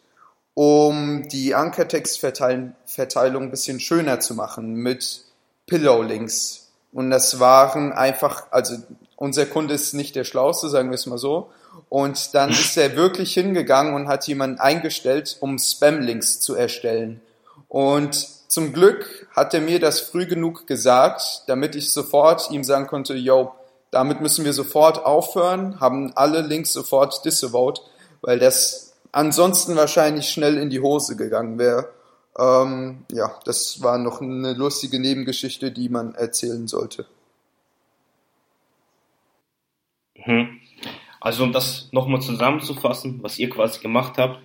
um 0.58 1.28
die 1.28 1.54
Ankertextverteilung 1.54 3.44
ein 3.44 3.52
bisschen 3.52 3.80
schöner 3.80 4.20
zu 4.20 4.34
machen 4.34 4.74
mit 4.74 5.22
Pillow-Links. 5.68 6.70
Und 6.92 7.12
das 7.12 7.40
waren 7.40 7.94
einfach, 7.94 8.48
also 8.50 8.74
unser 9.18 9.46
Kunde 9.46 9.76
ist 9.76 9.94
nicht 9.94 10.16
der 10.16 10.24
Schlauste, 10.24 10.70
sagen 10.70 10.90
wir 10.90 10.96
es 10.96 11.06
mal 11.06 11.20
so. 11.20 11.52
Und 11.90 12.34
dann 12.34 12.50
ist 12.50 12.76
er 12.76 12.96
wirklich 12.96 13.36
hingegangen 13.36 13.94
und 13.94 14.08
hat 14.08 14.28
jemanden 14.28 14.60
eingestellt, 14.60 15.38
um 15.42 15.60
Spam-Links 15.60 16.40
zu 16.40 16.56
erstellen. 16.56 17.22
Und 17.68 18.16
zum 18.48 18.74
Glück 18.74 19.28
hat 19.36 19.54
er 19.54 19.62
mir 19.62 19.80
das 19.80 20.00
früh 20.00 20.26
genug 20.26 20.66
gesagt, 20.66 21.44
damit 21.46 21.76
ich 21.76 21.94
sofort 21.94 22.50
ihm 22.50 22.64
sagen 22.64 22.88
konnte, 22.88 23.14
yo, 23.14 23.54
damit 23.92 24.22
müssen 24.22 24.44
wir 24.44 24.54
sofort 24.54 25.06
aufhören, 25.06 25.80
haben 25.80 26.14
alle 26.16 26.42
Links 26.42 26.74
sofort 26.74 27.24
disavowed, 27.26 27.80
weil 28.22 28.40
das 28.40 28.87
ansonsten 29.12 29.76
wahrscheinlich 29.76 30.30
schnell 30.30 30.58
in 30.58 30.70
die 30.70 30.82
Hose 30.82 31.16
gegangen 31.16 31.58
wäre. 31.60 31.90
Ähm, 32.38 33.06
ja, 33.12 33.40
das 33.46 33.82
war 33.82 33.98
noch 33.98 34.22
eine 34.22 34.54
lustige 34.54 35.00
Nebengeschichte, 35.00 35.72
die 35.72 35.90
man 35.90 36.14
erzählen 36.14 36.68
sollte. 36.68 37.06
Mhm. 40.26 40.60
Also 41.20 41.44
um 41.44 41.52
das 41.52 41.90
nochmal 41.92 42.22
zusammenzufassen, 42.22 43.24
was 43.24 43.40
ihr 43.40 43.50
quasi 43.50 43.80
gemacht 43.80 44.18
habt, 44.18 44.40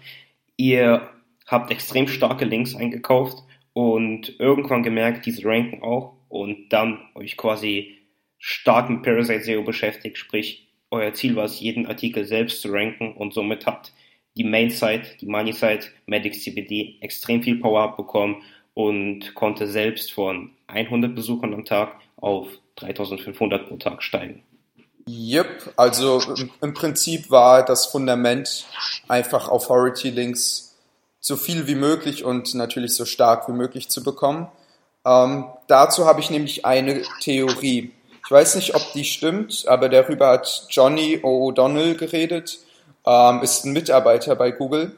ihr 0.56 1.10
habt 1.46 1.70
extrem 1.70 2.08
starke 2.08 2.44
Links 2.44 2.74
eingekauft 2.74 3.38
und 3.72 4.40
irgendwann 4.40 4.82
gemerkt, 4.82 5.26
diese 5.26 5.44
ranken 5.44 5.82
auch 5.82 6.14
und 6.28 6.70
dann 6.70 6.98
euch 7.14 7.36
quasi 7.36 7.98
stark 8.38 8.90
mit 8.90 9.02
Parasite 9.02 9.44
SEO 9.44 9.62
beschäftigt, 9.62 10.18
sprich 10.18 10.68
euer 10.90 11.14
Ziel 11.14 11.36
war 11.36 11.44
es, 11.44 11.60
jeden 11.60 11.86
Artikel 11.86 12.24
selbst 12.24 12.60
zu 12.62 12.70
ranken 12.70 13.14
und 13.14 13.32
somit 13.32 13.66
habt 13.66 13.92
die 14.36 14.44
Main-Site, 14.44 15.02
die 15.20 15.26
Money-Site, 15.26 15.88
Medics 16.06 16.42
CBD 16.42 16.96
extrem 17.00 17.42
viel 17.42 17.60
Power 17.60 17.82
abbekommen 17.82 18.42
und 18.74 19.34
konnte 19.34 19.66
selbst 19.66 20.12
von 20.12 20.50
100 20.68 21.14
Besuchern 21.14 21.52
am 21.52 21.64
Tag 21.64 21.96
auf 22.16 22.48
3500 22.76 23.68
pro 23.68 23.76
Tag 23.76 24.02
steigen. 24.02 24.42
Yep, 25.08 25.72
also 25.76 26.22
im 26.60 26.74
Prinzip 26.74 27.30
war 27.30 27.64
das 27.64 27.86
Fundament 27.86 28.66
einfach 29.08 29.48
Authority 29.48 30.10
Links 30.10 30.76
so 31.18 31.36
viel 31.36 31.66
wie 31.66 31.74
möglich 31.74 32.24
und 32.24 32.54
natürlich 32.54 32.94
so 32.94 33.04
stark 33.04 33.48
wie 33.48 33.52
möglich 33.52 33.88
zu 33.88 34.02
bekommen. 34.02 34.48
Ähm, 35.04 35.46
dazu 35.66 36.06
habe 36.06 36.20
ich 36.20 36.30
nämlich 36.30 36.64
eine 36.64 37.02
Theorie. 37.20 37.92
Ich 38.24 38.30
weiß 38.30 38.54
nicht, 38.54 38.74
ob 38.74 38.92
die 38.94 39.04
stimmt, 39.04 39.64
aber 39.66 39.88
darüber 39.88 40.28
hat 40.28 40.66
Johnny 40.70 41.18
O'Donnell 41.22 41.96
geredet 41.96 42.60
ähm, 43.06 43.42
ist 43.42 43.64
ein 43.64 43.72
Mitarbeiter 43.72 44.36
bei 44.36 44.50
Google. 44.50 44.96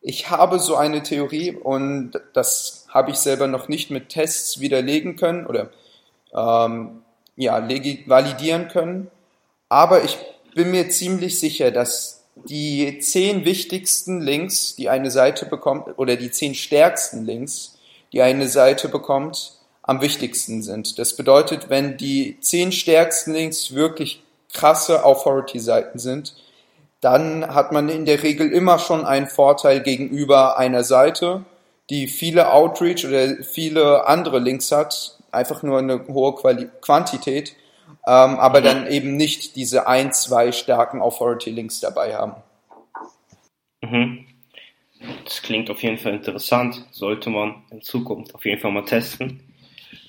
Ich 0.00 0.30
habe 0.30 0.58
so 0.58 0.76
eine 0.76 1.02
Theorie 1.02 1.52
und 1.52 2.12
das 2.34 2.86
habe 2.88 3.10
ich 3.10 3.16
selber 3.16 3.46
noch 3.46 3.68
nicht 3.68 3.90
mit 3.90 4.10
Tests 4.10 4.60
widerlegen 4.60 5.16
können 5.16 5.46
oder 5.46 5.70
ähm, 6.34 7.02
ja, 7.36 7.68
validieren 8.06 8.68
können. 8.68 9.10
Aber 9.68 10.04
ich 10.04 10.18
bin 10.54 10.70
mir 10.70 10.88
ziemlich 10.90 11.38
sicher, 11.38 11.70
dass 11.70 12.24
die 12.36 12.98
zehn 12.98 13.44
wichtigsten 13.44 14.20
Links, 14.20 14.76
die 14.76 14.88
eine 14.88 15.10
Seite 15.10 15.46
bekommt, 15.46 15.98
oder 15.98 16.16
die 16.16 16.30
zehn 16.30 16.54
stärksten 16.54 17.24
Links, 17.24 17.78
die 18.12 18.22
eine 18.22 18.48
Seite 18.48 18.88
bekommt, 18.88 19.58
am 19.82 20.00
wichtigsten 20.00 20.62
sind. 20.62 20.98
Das 20.98 21.16
bedeutet, 21.16 21.68
wenn 21.68 21.96
die 21.96 22.38
zehn 22.40 22.72
stärksten 22.72 23.32
Links 23.32 23.74
wirklich 23.74 24.22
krasse 24.52 25.04
Authority-Seiten 25.04 25.98
sind, 25.98 26.34
dann 27.04 27.54
hat 27.54 27.70
man 27.70 27.90
in 27.90 28.06
der 28.06 28.22
Regel 28.22 28.50
immer 28.50 28.78
schon 28.78 29.04
einen 29.04 29.26
Vorteil 29.26 29.82
gegenüber 29.82 30.56
einer 30.56 30.84
Seite, 30.84 31.44
die 31.90 32.08
viele 32.08 32.50
Outreach 32.50 33.06
oder 33.06 33.42
viele 33.44 34.06
andere 34.06 34.38
Links 34.38 34.72
hat, 34.72 35.18
einfach 35.30 35.62
nur 35.62 35.78
eine 35.78 36.08
hohe 36.08 36.34
Quali 36.34 36.68
Quantität, 36.80 37.56
ähm, 38.06 38.38
aber 38.38 38.60
mhm. 38.60 38.64
dann 38.64 38.86
eben 38.86 39.16
nicht 39.18 39.54
diese 39.56 39.86
ein, 39.86 40.12
zwei 40.12 40.50
starken 40.50 41.02
Authority-Links 41.02 41.80
dabei 41.80 42.14
haben. 42.16 42.36
Mhm. 43.82 44.24
Das 45.24 45.42
klingt 45.42 45.68
auf 45.68 45.82
jeden 45.82 45.98
Fall 45.98 46.14
interessant, 46.14 46.86
sollte 46.90 47.28
man 47.28 47.64
in 47.70 47.82
Zukunft 47.82 48.34
auf 48.34 48.46
jeden 48.46 48.62
Fall 48.62 48.72
mal 48.72 48.86
testen. 48.86 49.40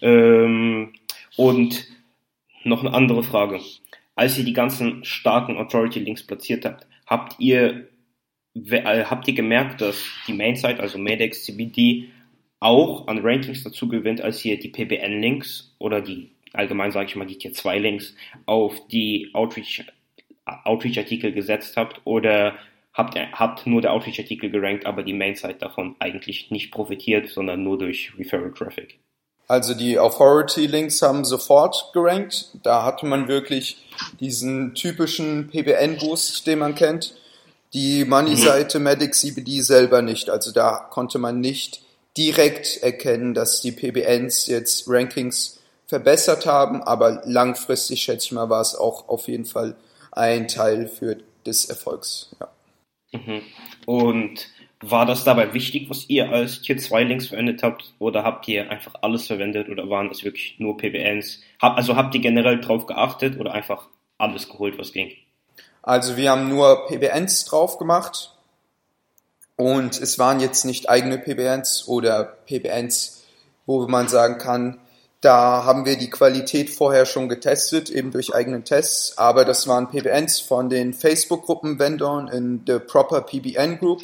Ähm, 0.01 0.93
und 1.35 1.87
noch 2.63 2.85
eine 2.85 2.93
andere 2.93 3.23
Frage 3.23 3.59
als 4.15 4.37
ihr 4.37 4.45
die 4.45 4.53
ganzen 4.53 5.03
starken 5.03 5.57
Authority 5.57 5.99
Links 5.99 6.23
platziert 6.23 6.65
habt, 6.65 6.87
habt 7.05 7.39
ihr, 7.39 7.89
äh, 8.55 9.03
habt 9.03 9.27
ihr 9.27 9.33
gemerkt, 9.33 9.81
dass 9.81 10.03
die 10.27 10.33
Mainsite, 10.33 10.79
also 10.79 10.97
Medex 10.97 11.43
CBD, 11.43 12.09
auch 12.59 13.07
an 13.07 13.19
Rankings 13.19 13.63
dazu 13.63 13.87
gewinnt, 13.87 14.21
als 14.21 14.43
ihr 14.45 14.57
die 14.57 14.69
PBN 14.69 15.21
Links 15.21 15.75
oder 15.77 16.01
die, 16.01 16.31
allgemein 16.53 16.91
sage 16.91 17.09
ich 17.09 17.15
mal, 17.15 17.27
die 17.27 17.37
Tier 17.37 17.53
2 17.53 17.77
Links 17.77 18.15
auf 18.45 18.87
die 18.87 19.29
Outreach, 19.33 19.83
Outreach 20.45 20.97
Artikel 20.97 21.33
gesetzt 21.33 21.75
habt 21.75 22.01
oder 22.05 22.55
habt, 22.93 23.15
habt 23.15 23.67
nur 23.67 23.81
der 23.81 23.91
Outreach 23.91 24.19
Artikel 24.19 24.49
gerankt, 24.49 24.85
aber 24.85 25.03
die 25.03 25.13
Mainsite 25.13 25.55
davon 25.55 25.95
eigentlich 25.99 26.49
nicht 26.49 26.71
profitiert, 26.71 27.27
sondern 27.27 27.63
nur 27.63 27.77
durch 27.77 28.13
Referral 28.17 28.53
Traffic? 28.53 28.99
Also 29.47 29.73
die 29.73 29.99
Authority-Links 29.99 31.01
haben 31.01 31.23
sofort 31.23 31.91
gerankt. 31.93 32.49
Da 32.63 32.83
hatte 32.83 33.05
man 33.05 33.27
wirklich 33.27 33.77
diesen 34.19 34.73
typischen 34.73 35.49
PBN-Boost, 35.49 36.47
den 36.47 36.59
man 36.59 36.75
kennt. 36.75 37.15
Die 37.73 38.05
Money-Seite 38.05 38.79
Medic 38.79 39.13
CBD 39.13 39.61
selber 39.61 40.01
nicht. 40.01 40.29
Also 40.29 40.51
da 40.51 40.87
konnte 40.89 41.19
man 41.19 41.41
nicht 41.41 41.81
direkt 42.17 42.81
erkennen, 42.81 43.33
dass 43.33 43.61
die 43.61 43.71
PBNs 43.71 44.47
jetzt 44.47 44.85
Rankings 44.87 45.59
verbessert 45.85 46.45
haben, 46.45 46.81
aber 46.81 47.21
langfristig 47.25 48.01
schätze 48.01 48.27
ich 48.27 48.31
mal, 48.31 48.49
war 48.49 48.61
es 48.61 48.75
auch 48.75 49.07
auf 49.07 49.27
jeden 49.27 49.45
Fall 49.45 49.75
ein 50.11 50.47
Teil 50.47 50.87
für 50.87 51.17
des 51.45 51.65
Erfolgs. 51.65 52.35
Ja. 52.39 52.49
Mhm. 53.11 53.41
Und 53.85 54.47
war 54.81 55.05
das 55.05 55.23
dabei 55.23 55.53
wichtig, 55.53 55.89
was 55.89 56.09
ihr 56.09 56.29
als 56.29 56.61
Tier 56.61 56.77
2 56.77 57.03
Links 57.03 57.27
verwendet 57.27 57.63
habt, 57.63 57.93
oder 57.99 58.23
habt 58.23 58.47
ihr 58.47 58.69
einfach 58.69 58.93
alles 59.01 59.27
verwendet? 59.27 59.69
Oder 59.69 59.89
waren 59.89 60.09
es 60.09 60.23
wirklich 60.23 60.55
nur 60.59 60.77
PBNs? 60.77 61.41
also 61.59 61.95
habt 61.95 62.13
ihr 62.15 62.21
generell 62.21 62.59
drauf 62.59 62.85
geachtet 62.85 63.39
oder 63.39 63.53
einfach 63.53 63.87
alles 64.17 64.49
geholt, 64.49 64.77
was 64.77 64.91
ging? 64.91 65.11
Also 65.81 66.17
wir 66.17 66.31
haben 66.31 66.49
nur 66.49 66.87
PBNs 66.87 67.45
drauf 67.45 67.77
gemacht. 67.77 68.31
Und 69.57 70.01
es 70.01 70.19
waren 70.19 70.41
jetzt 70.41 70.65
nicht 70.65 70.89
eigene 70.89 71.17
PBNs 71.17 71.87
oder 71.87 72.25
PBNs, 72.45 73.23
wo 73.65 73.87
man 73.87 74.09
sagen 74.09 74.37
kann, 74.37 74.79
da 75.21 75.63
haben 75.63 75.85
wir 75.85 75.97
die 75.97 76.09
Qualität 76.09 76.69
vorher 76.69 77.05
schon 77.05 77.29
getestet, 77.29 77.89
eben 77.89 78.11
durch 78.11 78.35
eigene 78.35 78.63
Tests, 78.63 79.17
aber 79.17 79.45
das 79.45 79.67
waren 79.67 79.89
PBNs 79.89 80.39
von 80.39 80.69
den 80.69 80.93
Facebook-Gruppen-Vendorn 80.93 82.27
in 82.27 82.63
the 82.67 82.79
Proper 82.79 83.21
PBN 83.21 83.79
Group 83.79 84.03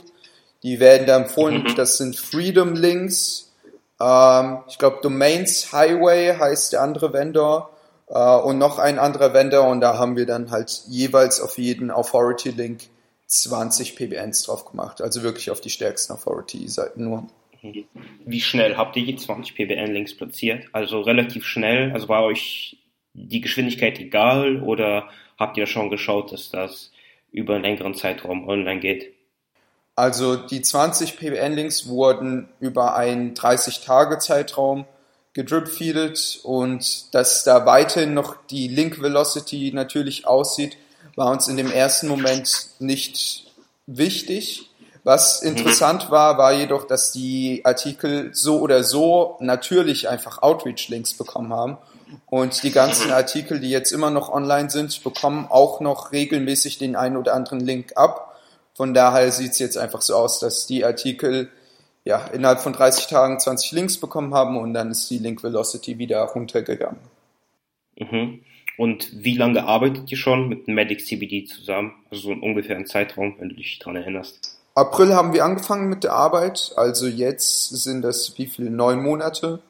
die 0.63 0.79
werden 0.79 1.07
da 1.07 1.17
empfohlen, 1.17 1.63
mhm. 1.63 1.75
das 1.75 1.97
sind 1.97 2.15
Freedom 2.15 2.75
Links. 2.75 3.51
Ähm, 3.99 4.59
ich 4.67 4.77
glaube, 4.77 4.99
Domains 5.01 5.71
Highway 5.73 6.35
heißt 6.37 6.73
der 6.73 6.81
andere 6.81 7.13
Vendor. 7.13 7.71
Äh, 8.07 8.37
und 8.37 8.57
noch 8.57 8.77
ein 8.77 8.99
anderer 8.99 9.33
Vendor. 9.33 9.67
Und 9.67 9.81
da 9.81 9.97
haben 9.97 10.15
wir 10.17 10.25
dann 10.25 10.51
halt 10.51 10.83
jeweils 10.87 11.41
auf 11.41 11.57
jeden 11.57 11.91
Authority 11.91 12.49
Link 12.49 12.81
20 13.27 13.95
PBNs 13.95 14.43
drauf 14.43 14.65
gemacht. 14.65 15.01
Also 15.01 15.23
wirklich 15.23 15.49
auf 15.49 15.61
die 15.61 15.69
stärksten 15.69 16.13
Authority-Seiten 16.13 17.03
nur. 17.03 17.27
Wie 18.25 18.41
schnell 18.41 18.75
habt 18.75 18.97
ihr 18.97 19.05
die 19.05 19.15
20 19.15 19.55
PBN-Links 19.55 20.17
platziert? 20.17 20.65
Also 20.73 21.01
relativ 21.01 21.45
schnell? 21.45 21.91
Also 21.93 22.09
war 22.09 22.23
euch 22.23 22.77
die 23.13 23.41
Geschwindigkeit 23.41 23.99
egal 23.99 24.61
oder 24.61 25.09
habt 25.37 25.57
ihr 25.57 25.67
schon 25.67 25.89
geschaut, 25.89 26.31
dass 26.31 26.49
das 26.49 26.91
über 27.31 27.55
einen 27.55 27.63
längeren 27.63 27.93
Zeitraum 27.93 28.47
online 28.47 28.79
geht? 28.79 29.13
Also 29.95 30.35
die 30.35 30.61
20 30.61 31.17
PBN-Links 31.17 31.87
wurden 31.87 32.49
über 32.59 32.95
einen 32.95 33.33
30-Tage-Zeitraum 33.33 34.85
gedripfeedet 35.33 36.39
und 36.43 37.13
dass 37.13 37.43
da 37.43 37.65
weiterhin 37.65 38.13
noch 38.13 38.35
die 38.49 38.67
Link-Velocity 38.67 39.71
natürlich 39.73 40.27
aussieht, 40.27 40.77
war 41.15 41.31
uns 41.31 41.47
in 41.47 41.57
dem 41.57 41.71
ersten 41.71 42.07
Moment 42.07 42.67
nicht 42.79 43.45
wichtig. 43.85 44.69
Was 45.03 45.41
interessant 45.41 46.07
mhm. 46.07 46.11
war, 46.11 46.37
war 46.37 46.53
jedoch, 46.53 46.85
dass 46.85 47.11
die 47.11 47.61
Artikel 47.63 48.29
so 48.33 48.59
oder 48.59 48.83
so 48.83 49.37
natürlich 49.39 50.09
einfach 50.09 50.41
Outreach-Links 50.41 51.13
bekommen 51.15 51.53
haben. 51.53 51.77
Und 52.29 52.63
die 52.63 52.71
ganzen 52.71 53.07
mhm. 53.07 53.13
Artikel, 53.13 53.59
die 53.59 53.69
jetzt 53.69 53.91
immer 53.91 54.09
noch 54.09 54.29
online 54.29 54.69
sind, 54.69 55.03
bekommen 55.03 55.47
auch 55.49 55.79
noch 55.79 56.11
regelmäßig 56.11 56.77
den 56.77 56.95
einen 56.95 57.17
oder 57.17 57.33
anderen 57.33 57.61
Link 57.61 57.93
ab. 57.95 58.30
Von 58.75 58.93
daher 58.93 59.31
sieht 59.31 59.51
es 59.51 59.59
jetzt 59.59 59.77
einfach 59.77 60.01
so 60.01 60.15
aus, 60.15 60.39
dass 60.39 60.65
die 60.65 60.85
Artikel 60.85 61.49
ja, 62.03 62.25
innerhalb 62.27 62.59
von 62.59 62.73
30 62.73 63.07
Tagen 63.07 63.39
20 63.39 63.71
Links 63.73 63.97
bekommen 63.97 64.33
haben 64.33 64.57
und 64.57 64.73
dann 64.73 64.91
ist 64.91 65.09
die 65.09 65.19
Link 65.19 65.43
Velocity 65.43 65.97
wieder 65.97 66.21
runtergegangen. 66.23 66.99
Mhm. 67.97 68.41
Und 68.77 69.23
wie 69.23 69.37
lange 69.37 69.65
arbeitet 69.65 70.11
ihr 70.11 70.17
schon 70.17 70.49
mit 70.49 70.67
Medic 70.67 71.05
CBD 71.05 71.45
zusammen? 71.45 71.93
Also 72.09 72.29
so 72.29 72.31
ungefähr 72.31 72.75
einen 72.75 72.87
Zeitraum, 72.87 73.35
wenn 73.37 73.49
du 73.49 73.55
dich 73.55 73.77
daran 73.79 73.97
erinnerst. 73.97 74.57
April 74.73 75.13
haben 75.13 75.33
wir 75.33 75.43
angefangen 75.43 75.89
mit 75.89 76.03
der 76.03 76.13
Arbeit, 76.13 76.71
also 76.77 77.05
jetzt 77.05 77.69
sind 77.69 78.01
das 78.01 78.37
wie 78.37 78.47
viele? 78.47 78.71
Neun 78.71 79.03
Monate. 79.03 79.61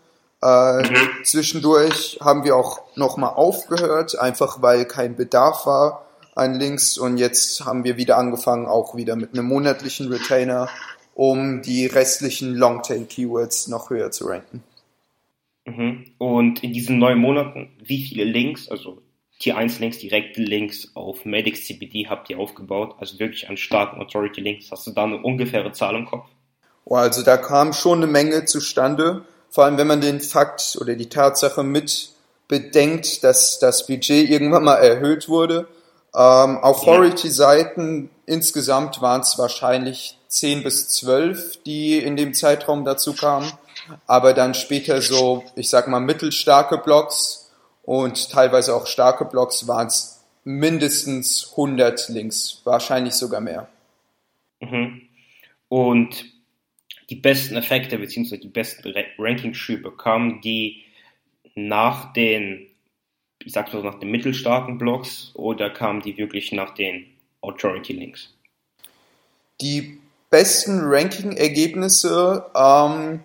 Äh, 0.41 0.83
mhm. 0.83 0.95
Zwischendurch 1.23 2.19
haben 2.21 2.45
wir 2.45 2.55
auch 2.55 2.81
nochmal 2.95 3.33
aufgehört, 3.33 4.17
einfach 4.17 4.61
weil 4.61 4.85
kein 4.85 5.15
Bedarf 5.15 5.65
war 5.65 6.05
an 6.35 6.59
Links 6.59 6.97
und 6.97 7.17
jetzt 7.17 7.65
haben 7.65 7.83
wir 7.83 7.97
wieder 7.97 8.17
angefangen, 8.17 8.67
auch 8.67 8.95
wieder 8.95 9.15
mit 9.15 9.33
einem 9.33 9.45
monatlichen 9.45 10.07
Retainer, 10.07 10.69
um 11.13 11.61
die 11.61 11.85
restlichen 11.85 12.55
Longtail-Keywords 12.55 13.67
noch 13.67 13.89
höher 13.89 14.11
zu 14.11 14.27
ranken. 14.27 14.63
Mhm. 15.65 16.05
Und 16.17 16.63
in 16.63 16.73
diesen 16.73 16.97
neun 16.97 17.19
Monaten, 17.19 17.69
wie 17.83 18.03
viele 18.03 18.23
Links, 18.23 18.69
also 18.69 19.01
Tier 19.41 19.57
1 19.57 19.79
Links, 19.79 19.97
direkte 19.97 20.39
Links 20.39 20.91
auf 20.93 21.25
Medix 21.25 21.65
CBD 21.65 22.07
habt 22.07 22.29
ihr 22.29 22.37
aufgebaut? 22.37 22.95
Also 22.99 23.17
wirklich 23.17 23.49
an 23.49 23.57
starken 23.57 23.99
Authority 23.99 24.39
Links. 24.39 24.69
Hast 24.69 24.85
du 24.85 24.91
da 24.91 25.03
eine 25.03 25.17
ungefähre 25.17 25.71
Zahl 25.71 25.95
im 25.95 26.05
Kopf? 26.05 26.27
Oh, 26.85 26.95
also 26.95 27.23
da 27.23 27.37
kam 27.37 27.73
schon 27.73 28.03
eine 28.03 28.07
Menge 28.07 28.45
zustande. 28.45 29.25
Vor 29.49 29.65
allem, 29.65 29.79
wenn 29.79 29.87
man 29.87 29.99
den 29.99 30.21
Fakt 30.21 30.77
oder 30.79 30.95
die 30.95 31.09
Tatsache 31.09 31.63
mit 31.63 32.11
bedenkt, 32.47 33.23
dass 33.23 33.57
das 33.57 33.87
Budget 33.87 34.29
irgendwann 34.29 34.63
mal 34.63 34.75
erhöht 34.75 35.27
wurde. 35.27 35.67
Ähm, 36.13 36.57
Authority-Seiten 36.61 38.03
ja. 38.03 38.33
insgesamt 38.33 39.01
waren 39.01 39.21
es 39.21 39.37
wahrscheinlich 39.37 40.17
10 40.27 40.63
bis 40.63 40.89
12, 40.89 41.63
die 41.63 41.99
in 41.99 42.15
dem 42.15 42.33
Zeitraum 42.33 42.85
dazu 42.85 43.13
kamen 43.13 43.51
aber 44.07 44.33
dann 44.33 44.53
später 44.53 45.01
so, 45.01 45.43
ich 45.55 45.69
sag 45.69 45.87
mal, 45.87 45.99
mittelstarke 45.99 46.77
Blocks 46.77 47.51
und 47.83 48.29
teilweise 48.29 48.75
auch 48.75 48.87
starke 48.87 49.25
Blocks 49.25 49.67
waren 49.67 49.87
es 49.87 50.23
mindestens 50.43 51.49
100 51.51 52.09
Links, 52.09 52.61
wahrscheinlich 52.63 53.13
sogar 53.13 53.41
mehr. 53.41 53.69
Mhm. 54.59 55.01
Und 55.67 56.25
die 57.09 57.15
besten 57.15 57.55
Effekte 57.55 57.97
bzw. 57.97 58.37
die 58.37 58.47
besten 58.47 58.93
Ranking-Schübe 59.17 59.95
kamen 59.95 60.41
die 60.41 60.83
nach 61.55 62.13
den, 62.13 62.67
ich 63.45 63.53
sag 63.53 63.73
mal, 63.73 63.83
nach 63.83 63.99
den 63.99 64.11
mittelstarken 64.11 64.77
Blocks 64.77 65.31
oder 65.33 65.69
kamen 65.69 66.01
die 66.01 66.17
wirklich 66.17 66.51
nach 66.51 66.73
den 66.73 67.05
Authority-Links? 67.41 68.29
Die 69.61 69.99
besten 70.29 70.81
Ranking-Ergebnisse 70.83 72.45
ähm, 72.55 73.19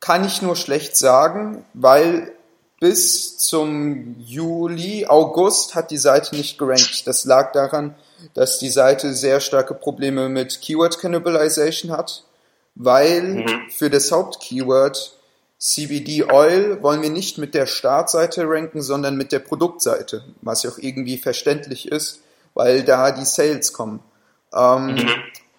kann 0.00 0.24
ich 0.24 0.42
nur 0.42 0.56
schlecht 0.56 0.96
sagen, 0.96 1.64
weil 1.74 2.32
bis 2.80 3.38
zum 3.38 4.16
Juli, 4.20 5.06
August 5.06 5.74
hat 5.74 5.90
die 5.90 5.98
Seite 5.98 6.36
nicht 6.36 6.58
gerankt. 6.58 7.06
Das 7.06 7.24
lag 7.24 7.52
daran, 7.52 7.94
dass 8.34 8.58
die 8.58 8.70
Seite 8.70 9.14
sehr 9.14 9.40
starke 9.40 9.74
Probleme 9.74 10.28
mit 10.28 10.60
Keyword 10.60 10.98
Cannibalization 10.98 11.90
hat, 11.90 12.24
weil 12.74 13.22
mhm. 13.22 13.70
für 13.70 13.90
das 13.90 14.12
Hauptkeyword 14.12 15.17
CBD 15.58 16.24
Oil 16.24 16.82
wollen 16.82 17.02
wir 17.02 17.10
nicht 17.10 17.36
mit 17.38 17.54
der 17.54 17.66
Startseite 17.66 18.44
ranken, 18.46 18.80
sondern 18.80 19.16
mit 19.16 19.32
der 19.32 19.40
Produktseite, 19.40 20.24
was 20.40 20.62
ja 20.62 20.70
auch 20.70 20.78
irgendwie 20.78 21.18
verständlich 21.18 21.90
ist, 21.90 22.20
weil 22.54 22.84
da 22.84 23.10
die 23.10 23.24
Sales 23.24 23.72
kommen. 23.72 24.00
Ähm, 24.54 24.94
mhm. 24.94 25.10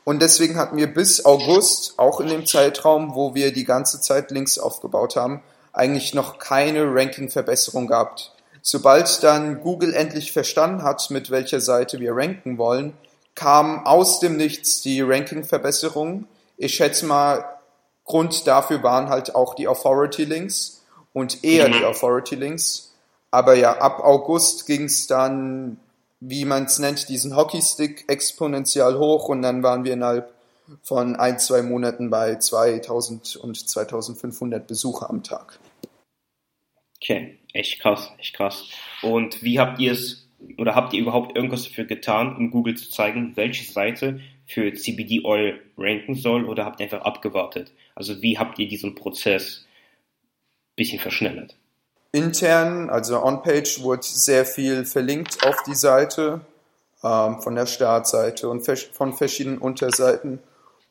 Und 0.05 0.21
deswegen 0.21 0.57
hatten 0.57 0.77
wir 0.77 0.87
bis 0.87 1.25
August, 1.25 1.99
auch 1.99 2.19
in 2.19 2.27
dem 2.27 2.45
Zeitraum, 2.45 3.13
wo 3.13 3.35
wir 3.35 3.51
die 3.51 3.65
ganze 3.65 3.99
Zeit 3.99 4.31
Links 4.31 4.57
aufgebaut 4.57 5.15
haben, 5.15 5.43
eigentlich 5.73 6.13
noch 6.13 6.39
keine 6.39 6.85
Ranking-Verbesserung 6.93 7.87
gehabt. 7.87 8.33
Sobald 8.61 9.21
dann 9.23 9.61
Google 9.61 9.93
endlich 9.93 10.31
verstanden 10.31 10.83
hat, 10.83 11.09
mit 11.11 11.29
welcher 11.29 11.61
Seite 11.61 11.99
wir 11.99 12.15
ranken 12.15 12.57
wollen, 12.57 12.93
kam 13.35 13.85
aus 13.85 14.19
dem 14.19 14.37
Nichts 14.37 14.81
die 14.81 15.01
Ranking-Verbesserung. 15.01 16.25
Ich 16.57 16.73
schätze 16.75 17.05
mal, 17.05 17.45
Grund 18.09 18.45
dafür 18.45 18.83
waren 18.83 19.07
halt 19.07 19.35
auch 19.35 19.53
die 19.53 19.69
Authority-Links 19.69 20.83
und 21.13 21.45
eher 21.45 21.69
die 21.69 21.79
mhm. 21.79 21.85
Authority-Links. 21.85 22.93
Aber 23.31 23.53
ja, 23.53 23.77
ab 23.77 24.01
August 24.03 24.65
ging 24.65 24.83
es 24.83 25.07
dann 25.07 25.77
wie 26.19 26.45
man 26.45 26.65
es 26.65 26.79
nennt, 26.79 27.09
diesen 27.09 27.35
Hockeystick 27.35 28.05
exponentiell 28.07 28.97
hoch 28.97 29.29
und 29.29 29.41
dann 29.41 29.63
waren 29.63 29.83
wir 29.83 29.93
innerhalb 29.93 30.33
von 30.83 31.15
ein, 31.15 31.39
zwei 31.39 31.61
Monaten 31.61 32.09
bei 32.09 32.35
2000 32.35 33.37
und 33.37 33.69
2500 33.69 34.67
Besucher 34.67 35.09
am 35.09 35.23
Tag. 35.23 35.59
Okay, 37.01 37.39
echt 37.53 37.79
krass, 37.79 38.11
echt 38.19 38.35
krass. 38.35 38.65
Und 39.01 39.41
wie 39.41 39.59
habt 39.59 39.79
ihr 39.79 39.93
es 39.93 40.27
oder 40.57 40.75
habt 40.75 40.93
ihr 40.93 41.01
überhaupt 41.01 41.35
irgendwas 41.35 41.63
dafür 41.63 41.85
getan, 41.85 42.35
um 42.35 42.51
Google 42.51 42.75
zu 42.75 42.89
zeigen, 42.89 43.35
welche 43.35 43.69
Seite 43.69 44.19
für 44.49 44.73
CBD 44.73 45.23
Oil 45.23 45.59
ranken 45.77 46.15
soll 46.15 46.45
oder 46.45 46.65
habt 46.65 46.79
ihr 46.79 46.85
einfach 46.85 47.01
abgewartet? 47.01 47.71
Also 47.95 48.21
wie 48.21 48.37
habt 48.37 48.59
ihr 48.59 48.67
diesen 48.67 48.95
Prozess 48.95 49.65
ein 50.71 50.75
bisschen 50.75 50.99
verschnellert? 50.99 51.55
intern, 52.11 52.89
also 52.89 53.23
on-page, 53.23 53.81
wurde 53.81 54.03
sehr 54.03 54.45
viel 54.45 54.85
verlinkt 54.85 55.45
auf 55.45 55.63
die 55.63 55.75
Seite 55.75 56.41
ähm, 57.03 57.41
von 57.41 57.55
der 57.55 57.65
Startseite 57.65 58.49
und 58.49 58.65
von 58.93 59.13
verschiedenen 59.13 59.59
Unterseiten. 59.59 60.39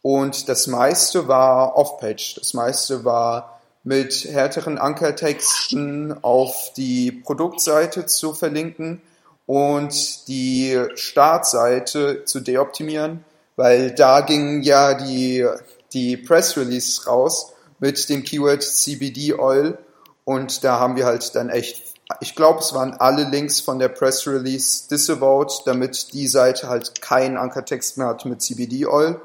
Und 0.03 0.49
das 0.49 0.67
meiste 0.69 1.27
war 1.27 1.77
off-page. 1.77 2.37
Das 2.37 2.55
meiste 2.55 3.05
war 3.05 3.61
mit 3.83 4.25
härteren 4.25 4.79
Ankertexten 4.79 6.23
auf 6.23 6.73
die 6.77 7.11
Produktseite 7.11 8.07
zu 8.07 8.33
verlinken 8.33 9.01
und 9.47 10.29
die 10.29 10.79
Startseite 10.95 12.25
zu 12.25 12.41
deoptimieren, 12.41 13.25
weil 13.59 13.91
da 13.91 14.21
gingen 14.21 14.63
ja 14.63 14.95
die, 14.95 15.45
die 15.93 16.17
Press 16.17 16.57
Release 16.57 17.05
raus 17.07 17.53
mit 17.81 18.09
dem 18.09 18.23
Keyword 18.23 18.63
CBD 18.63 19.35
Oil 19.35 19.77
und 20.25 20.63
da 20.63 20.79
haben 20.79 20.95
wir 20.95 21.07
halt 21.07 21.35
dann 21.35 21.51
echt, 21.51 21.83
ich 22.21 22.37
glaube, 22.37 22.61
es 22.61 22.73
waren 22.73 22.95
alle 22.95 23.29
Links 23.29 23.61
von 23.61 23.81
der 23.81 23.89
Press 23.89 24.29
Release 24.29 24.87
disavowed, 24.89 25.63
damit 25.67 26.13
die 26.13 26.29
Seite 26.29 26.69
halt 26.69 27.03
keinen 27.03 27.37
Ankertext 27.37 27.99
mehr 27.99 28.07
hat 28.07 28.25
mit 28.27 28.41
CBD 28.41 28.87
Oil. 28.87 29.21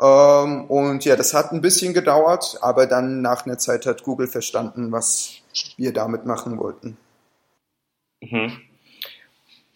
Ähm, 0.00 0.64
und 0.64 1.04
ja, 1.04 1.14
das 1.14 1.34
hat 1.34 1.52
ein 1.52 1.60
bisschen 1.60 1.92
gedauert, 1.92 2.56
aber 2.62 2.86
dann 2.86 3.20
nach 3.20 3.44
einer 3.44 3.58
Zeit 3.58 3.84
hat 3.84 4.04
Google 4.04 4.26
verstanden, 4.26 4.90
was 4.90 5.32
wir 5.76 5.92
damit 5.92 6.24
machen 6.24 6.56
wollten. 6.56 6.96
Mhm. 8.22 8.52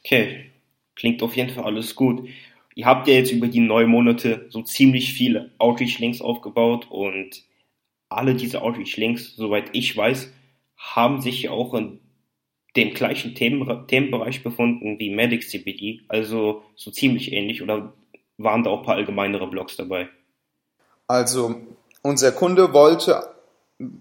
Okay, 0.03 0.51
klingt 0.97 1.23
auf 1.23 1.37
jeden 1.37 1.55
Fall 1.55 1.65
alles 1.65 1.95
gut. 1.95 2.27
Ihr 2.75 2.87
habt 2.87 3.09
ja 3.09 3.15
jetzt 3.15 3.33
über 3.33 3.49
die 3.49 3.61
neun 3.61 3.89
Monate 3.89 4.47
so 4.49 4.63
ziemlich 4.63 5.13
viele 5.13 5.51
Outreach-Links 5.59 6.21
aufgebaut 6.21 6.87
und 6.91 7.43
alle 8.09 8.35
diese 8.35 8.63
Outreach-Links, 8.63 9.37
soweit 9.37 9.71
ich 9.73 9.97
weiß, 9.97 10.33
haben 10.77 11.21
sich 11.21 11.49
auch 11.49 11.75
in 11.75 12.01
dem 12.77 12.95
gleichen 12.95 13.35
Themen, 13.35 13.87
Themenbereich 13.87 14.43
befunden 14.43 14.99
wie 14.99 15.15
Medic 15.15 15.49
CBD, 15.49 16.03
also 16.09 16.63
so 16.77 16.91
ziemlich 16.91 17.33
ähnlich 17.33 17.63
oder 17.63 17.93
waren 18.39 18.63
da 18.63 18.71
auch 18.71 18.81
ein 18.81 18.87
paar 18.87 18.97
allgemeinere 18.97 19.49
Blogs 19.49 19.77
dabei? 19.77 20.09
Also 21.07 21.57
unser 22.03 22.33
Kunde 22.33 22.73
wollte, 22.73 23.35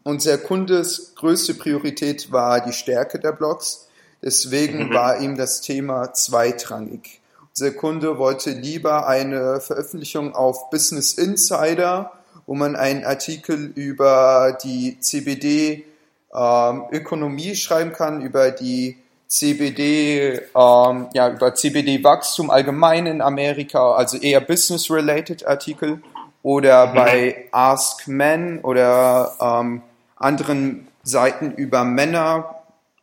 unser 0.04 0.38
Kundes 0.38 1.16
größte 1.16 1.56
Priorität 1.56 2.32
war 2.32 2.64
die 2.64 2.74
Stärke 2.74 3.20
der 3.20 3.32
Blogs, 3.32 3.90
deswegen 4.22 4.88
mhm. 4.88 4.94
war 4.94 5.20
ihm 5.20 5.36
das 5.36 5.62
Thema 5.62 6.14
zweitrangig. 6.14 7.20
Unser 7.52 7.72
Kunde 7.72 8.18
wollte 8.18 8.52
lieber 8.52 9.08
eine 9.08 9.60
Veröffentlichung 9.60 10.36
auf 10.36 10.70
Business 10.70 11.14
Insider, 11.14 12.12
wo 12.46 12.56
man 12.56 12.76
einen 12.76 13.04
Artikel 13.04 13.72
über 13.76 14.58
die 14.64 15.00
CBD 15.00 15.86
ähm, 16.34 16.84
Ökonomie 16.92 17.56
schreiben 17.56 17.92
kann, 17.92 18.22
über 18.22 18.52
die 18.52 18.98
CBD, 19.28 20.42
ähm, 20.56 21.08
ja, 21.14 21.30
über 21.30 21.54
CBD-Wachstum 21.54 22.50
allgemein 22.50 23.06
in 23.06 23.22
Amerika, 23.22 23.94
also 23.94 24.18
eher 24.18 24.42
business-related 24.42 25.46
Artikel 25.46 26.02
oder 26.42 26.88
mhm. 26.88 26.94
bei 26.96 27.48
Ask 27.52 28.08
Men 28.08 28.60
oder 28.62 29.34
ähm, 29.40 29.82
anderen 30.16 30.88
Seiten 31.04 31.52
über 31.52 31.84
Männer, 31.84 32.56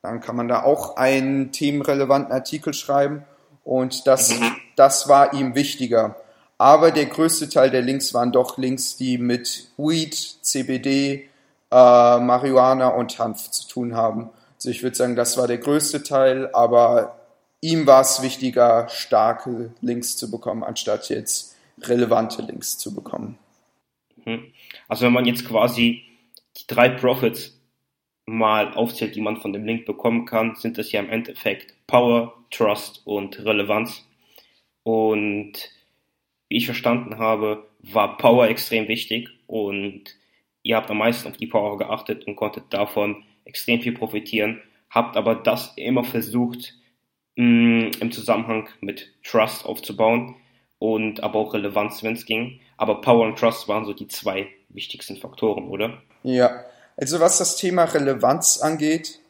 dann 0.02 0.20
kann 0.20 0.36
man 0.36 0.48
da 0.48 0.62
auch 0.62 0.96
einen 0.96 1.52
themenrelevanten 1.52 2.32
Artikel 2.32 2.74
schreiben 2.74 3.24
und 3.66 4.06
das, 4.06 4.32
das 4.76 5.08
war 5.08 5.34
ihm 5.34 5.54
wichtiger. 5.56 6.16
aber 6.56 6.90
der 6.90 7.06
größte 7.06 7.50
Teil 7.50 7.70
der 7.70 7.82
Links 7.82 8.14
waren 8.14 8.32
doch 8.32 8.56
Links, 8.56 8.96
die 8.96 9.18
mit 9.18 9.68
Weed, 9.76 10.14
CBD, 10.14 11.28
äh, 11.70 12.18
Marihuana 12.20 12.88
und 12.88 13.18
Hanf 13.18 13.50
zu 13.50 13.68
tun 13.68 13.94
haben. 13.94 14.30
Also 14.54 14.70
ich 14.70 14.82
würde 14.82 14.96
sagen, 14.96 15.16
das 15.16 15.36
war 15.36 15.48
der 15.48 15.58
größte 15.58 16.02
Teil, 16.02 16.48
aber 16.54 17.20
ihm 17.60 17.86
war 17.86 18.00
es 18.00 18.22
wichtiger, 18.22 18.88
starke 18.88 19.74
Links 19.82 20.16
zu 20.16 20.30
bekommen, 20.30 20.62
anstatt 20.62 21.10
jetzt 21.10 21.56
relevante 21.82 22.40
Links 22.42 22.78
zu 22.78 22.94
bekommen. 22.94 23.36
Mhm. 24.24 24.52
Also 24.88 25.04
wenn 25.04 25.12
man 25.12 25.26
jetzt 25.26 25.46
quasi 25.46 26.04
die 26.56 26.66
drei 26.68 26.88
Profits 26.88 27.52
mal 28.24 28.72
aufzählt, 28.74 29.14
die 29.14 29.20
man 29.20 29.40
von 29.40 29.52
dem 29.52 29.66
Link 29.66 29.84
bekommen 29.84 30.24
kann, 30.24 30.54
sind 30.54 30.78
das 30.78 30.90
ja 30.92 31.00
im 31.00 31.10
Endeffekt 31.10 31.75
Power, 31.86 32.34
Trust 32.50 33.02
und 33.04 33.44
Relevanz. 33.44 34.04
Und 34.82 35.52
wie 36.48 36.56
ich 36.58 36.66
verstanden 36.66 37.18
habe, 37.18 37.66
war 37.80 38.16
Power 38.16 38.48
extrem 38.48 38.88
wichtig 38.88 39.28
und 39.46 40.16
ihr 40.62 40.76
habt 40.76 40.90
am 40.90 40.98
meisten 40.98 41.28
auf 41.28 41.36
die 41.36 41.46
Power 41.46 41.78
geachtet 41.78 42.26
und 42.26 42.36
konntet 42.36 42.64
davon 42.70 43.24
extrem 43.44 43.80
viel 43.80 43.92
profitieren, 43.92 44.60
habt 44.90 45.16
aber 45.16 45.34
das 45.36 45.72
immer 45.76 46.04
versucht 46.04 46.74
mh, 47.36 47.44
mm, 47.44 47.90
im 48.00 48.12
Zusammenhang 48.12 48.68
mit 48.80 49.12
Trust 49.22 49.64
aufzubauen 49.64 50.36
und 50.78 51.22
aber 51.22 51.38
auch 51.38 51.54
Relevanz, 51.54 52.02
wenn 52.02 52.14
es 52.14 52.26
ging. 52.26 52.60
Aber 52.76 53.00
Power 53.00 53.26
und 53.26 53.38
Trust 53.38 53.68
waren 53.68 53.84
so 53.84 53.92
die 53.92 54.08
zwei 54.08 54.48
wichtigsten 54.68 55.16
Faktoren, 55.16 55.68
oder? 55.68 56.02
Ja, 56.22 56.64
also 56.96 57.20
was 57.20 57.38
das 57.38 57.56
Thema 57.56 57.84
Relevanz 57.84 58.58
angeht, 58.58 59.20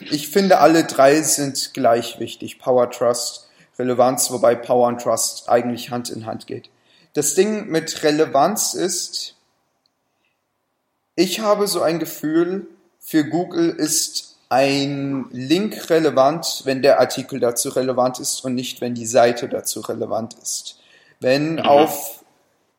ich 0.00 0.28
finde 0.28 0.58
alle 0.58 0.84
drei 0.84 1.22
sind 1.22 1.72
gleich 1.74 2.18
wichtig. 2.18 2.58
Power, 2.58 2.90
Trust 2.90 3.48
Relevanz, 3.78 4.30
wobei 4.30 4.54
Power 4.54 4.88
und 4.88 5.00
Trust 5.00 5.48
eigentlich 5.48 5.90
Hand 5.90 6.10
in 6.10 6.26
Hand 6.26 6.46
geht. 6.46 6.70
Das 7.14 7.34
Ding 7.34 7.68
mit 7.68 8.02
Relevanz 8.02 8.74
ist, 8.74 9.34
ich 11.14 11.40
habe 11.40 11.66
so 11.66 11.82
ein 11.82 11.98
Gefühl, 11.98 12.66
für 13.00 13.24
Google 13.24 13.70
ist 13.70 14.36
ein 14.48 15.26
Link 15.30 15.90
relevant, 15.90 16.62
wenn 16.64 16.82
der 16.82 17.00
Artikel 17.00 17.40
dazu 17.40 17.70
relevant 17.70 18.18
ist 18.18 18.44
und 18.44 18.54
nicht, 18.54 18.80
wenn 18.80 18.94
die 18.94 19.06
Seite 19.06 19.48
dazu 19.48 19.80
relevant 19.80 20.34
ist. 20.42 20.78
Wenn 21.20 21.54
mhm. 21.54 21.60
auf 21.60 22.24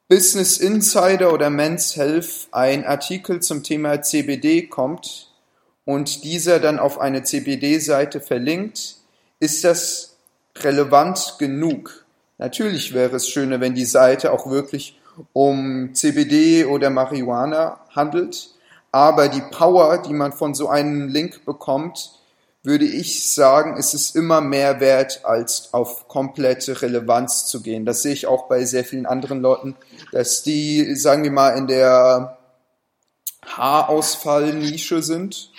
Business 0.08 0.58
Insider 0.58 1.32
oder 1.34 1.50
Men's 1.50 1.96
Health 1.96 2.48
ein 2.52 2.86
Artikel 2.86 3.42
zum 3.42 3.64
Thema 3.64 4.02
CBD 4.02 4.68
kommt 4.68 5.29
und 5.90 6.24
dieser 6.24 6.60
dann 6.60 6.78
auf 6.78 7.00
eine 7.00 7.24
CBD-Seite 7.24 8.22
verlinkt, 8.22 8.98
ist 9.40 9.64
das 9.64 10.18
relevant 10.58 11.38
genug. 11.40 12.06
Natürlich 12.38 12.94
wäre 12.94 13.16
es 13.16 13.28
schöner, 13.28 13.60
wenn 13.60 13.74
die 13.74 13.86
Seite 13.86 14.32
auch 14.32 14.52
wirklich 14.52 15.00
um 15.34 15.90
CBD 15.96 16.66
oder 16.66 16.92
Marihuana 16.92 17.80
handelt, 17.90 18.52
aber 18.92 19.30
die 19.30 19.42
Power, 19.42 20.04
die 20.04 20.14
man 20.14 20.32
von 20.32 20.54
so 20.54 20.70
einem 20.70 21.08
Link 21.08 21.44
bekommt, 21.44 22.12
würde 22.62 22.86
ich 22.86 23.34
sagen, 23.34 23.76
ist 23.76 23.96
es 23.96 24.14
immer 24.14 24.42
mehr 24.42 24.80
wert, 24.80 25.22
als 25.24 25.74
auf 25.74 26.08
komplette 26.08 26.84
Relevanz 26.84 27.48
zu 27.48 27.64
gehen. 27.64 27.88
Das 27.88 28.04
sehe 28.04 28.14
ich 28.14 28.28
auch 28.28 28.48
bei 28.48 28.64
sehr 28.64 28.86
vielen 28.86 29.08
anderen 29.08 29.42
Leuten, 29.42 29.76
dass 30.12 30.44
die, 30.44 30.94
sagen 30.96 31.24
wir 31.24 31.32
mal, 31.32 31.58
in 31.58 31.66
der 31.66 32.39
Haarausfall-Nische 33.50 35.02
sind 35.02 35.52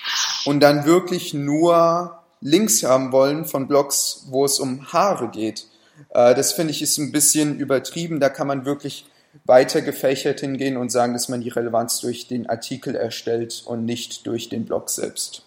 und 0.45 0.61
dann 0.61 0.85
wirklich 0.85 1.35
nur 1.35 2.19
Links 2.41 2.83
haben 2.83 3.13
wollen 3.13 3.45
von 3.45 3.69
Blogs, 3.69 4.27
wo 4.31 4.45
es 4.45 4.61
um 4.61 4.93
Haare 4.93 5.29
geht. 5.29 5.67
Äh, 6.11 6.35
das 6.35 6.53
finde 6.53 6.73
ich 6.73 6.83
ist 6.83 6.99
ein 6.99 7.13
bisschen 7.13 7.59
übertrieben. 7.59 8.21
Da 8.21 8.29
kann 8.29 8.47
man 8.47 8.65
wirklich 8.65 9.05
weiter 9.45 9.83
gefächert 9.83 10.41
hingehen 10.41 10.77
und 10.77 10.91
sagen, 10.91 11.13
dass 11.13 11.29
man 11.29 11.41
die 11.41 11.51
Relevanz 11.51 12.01
durch 12.01 12.27
den 12.27 12.49
Artikel 12.49 12.95
erstellt 12.95 13.63
und 13.67 13.85
nicht 13.85 14.27
durch 14.27 14.49
den 14.49 14.65
Blog 14.65 14.91
selbst. 14.91 15.47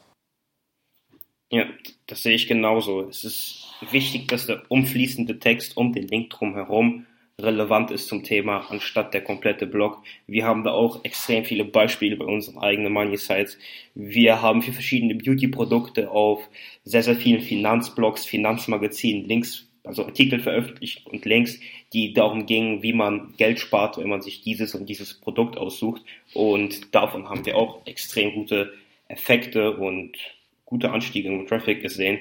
Ja, 1.49 1.65
das 2.07 2.23
sehe 2.23 2.35
ich 2.35 2.47
genauso. 2.47 3.07
Es 3.07 3.23
ist 3.23 3.65
wichtig, 3.91 4.27
dass 4.27 4.47
der 4.47 4.63
umfließende 4.69 5.39
Text 5.39 5.77
um 5.77 5.93
den 5.93 6.07
Link 6.07 6.31
drumherum 6.31 7.05
relevant 7.43 7.91
ist 7.91 8.07
zum 8.07 8.23
Thema, 8.23 8.65
anstatt 8.69 9.13
der 9.13 9.21
komplette 9.21 9.67
Blog. 9.67 10.01
Wir 10.27 10.45
haben 10.45 10.63
da 10.63 10.71
auch 10.71 11.03
extrem 11.03 11.45
viele 11.45 11.65
Beispiele 11.65 12.15
bei 12.15 12.25
unseren 12.25 12.57
eigenen 12.57 12.93
Money 12.93 13.17
Sites. 13.17 13.57
Wir 13.93 14.41
haben 14.41 14.61
für 14.61 14.71
verschiedene 14.71 15.15
Beauty-Produkte 15.15 16.09
auf 16.09 16.47
sehr, 16.83 17.03
sehr 17.03 17.15
vielen 17.15 17.41
Finanzblogs, 17.41 18.25
Finanzmagazinen 18.25 19.27
Links, 19.27 19.67
also 19.83 20.05
Artikel 20.05 20.39
veröffentlicht 20.39 21.05
und 21.07 21.25
Links, 21.25 21.59
die 21.91 22.13
darum 22.13 22.45
gingen, 22.45 22.83
wie 22.83 22.93
man 22.93 23.33
Geld 23.37 23.59
spart, 23.59 23.97
wenn 23.97 24.09
man 24.09 24.21
sich 24.21 24.41
dieses 24.41 24.75
und 24.75 24.87
dieses 24.87 25.13
Produkt 25.13 25.57
aussucht. 25.57 26.01
Und 26.33 26.95
davon 26.95 27.29
haben 27.29 27.45
wir 27.45 27.57
auch 27.57 27.85
extrem 27.85 28.33
gute 28.33 28.73
Effekte 29.07 29.75
und 29.75 30.17
gute 30.65 30.91
Anstiege 30.91 31.29
im 31.29 31.45
Traffic 31.45 31.81
gesehen, 31.81 32.19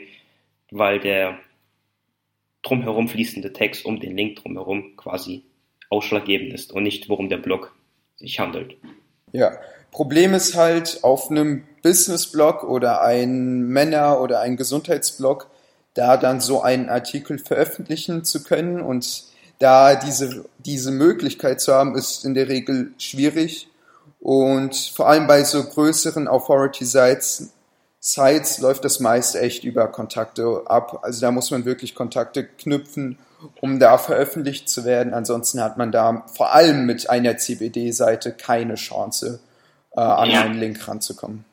weil 0.70 0.98
der 0.98 1.38
drumherum 2.62 3.08
fließende 3.08 3.52
Text 3.52 3.84
um 3.84 4.00
den 4.00 4.16
Link 4.16 4.36
drumherum 4.36 4.96
quasi 4.96 5.44
ausschlaggebend 5.90 6.52
ist 6.52 6.72
und 6.72 6.84
nicht, 6.84 7.08
worum 7.08 7.28
der 7.28 7.38
Blog 7.38 7.74
sich 8.16 8.38
handelt. 8.38 8.76
Ja, 9.32 9.58
Problem 9.90 10.32
ist 10.32 10.56
halt 10.56 11.00
auf 11.02 11.30
einem 11.30 11.64
Business-Blog 11.82 12.64
oder 12.64 13.02
ein 13.02 13.62
Männer- 13.62 14.20
oder 14.20 14.40
ein 14.40 14.56
Gesundheitsblog, 14.56 15.50
da 15.94 16.16
dann 16.16 16.40
so 16.40 16.62
einen 16.62 16.88
Artikel 16.88 17.38
veröffentlichen 17.38 18.24
zu 18.24 18.42
können 18.42 18.80
und 18.80 19.24
da 19.58 19.94
diese, 19.94 20.46
diese 20.58 20.90
Möglichkeit 20.90 21.60
zu 21.60 21.74
haben, 21.74 21.94
ist 21.94 22.24
in 22.24 22.34
der 22.34 22.48
Regel 22.48 22.92
schwierig. 22.98 23.68
Und 24.18 24.74
vor 24.74 25.08
allem 25.08 25.26
bei 25.26 25.44
so 25.44 25.62
größeren 25.62 26.26
Authority-Sites 26.26 27.52
Sites 28.04 28.58
läuft 28.58 28.84
das 28.84 28.98
meist 28.98 29.36
echt 29.36 29.62
über 29.62 29.86
Kontakte 29.86 30.64
ab. 30.66 30.98
Also 31.02 31.20
da 31.20 31.30
muss 31.30 31.52
man 31.52 31.64
wirklich 31.64 31.94
Kontakte 31.94 32.44
knüpfen, 32.44 33.16
um 33.60 33.78
da 33.78 33.96
veröffentlicht 33.96 34.68
zu 34.68 34.84
werden. 34.84 35.14
Ansonsten 35.14 35.62
hat 35.62 35.78
man 35.78 35.92
da 35.92 36.26
vor 36.26 36.52
allem 36.52 36.84
mit 36.84 37.08
einer 37.08 37.36
CBD-Seite 37.36 38.32
keine 38.32 38.74
Chance, 38.74 39.38
äh, 39.92 40.00
an 40.00 40.30
ja. 40.30 40.42
einen 40.42 40.58
Link 40.58 40.88
ranzukommen. 40.88 41.44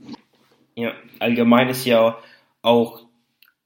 Ja, 0.73 0.93
allgemein 1.19 1.69
ist 1.69 1.85
ja 1.85 2.17
auch 2.63 3.03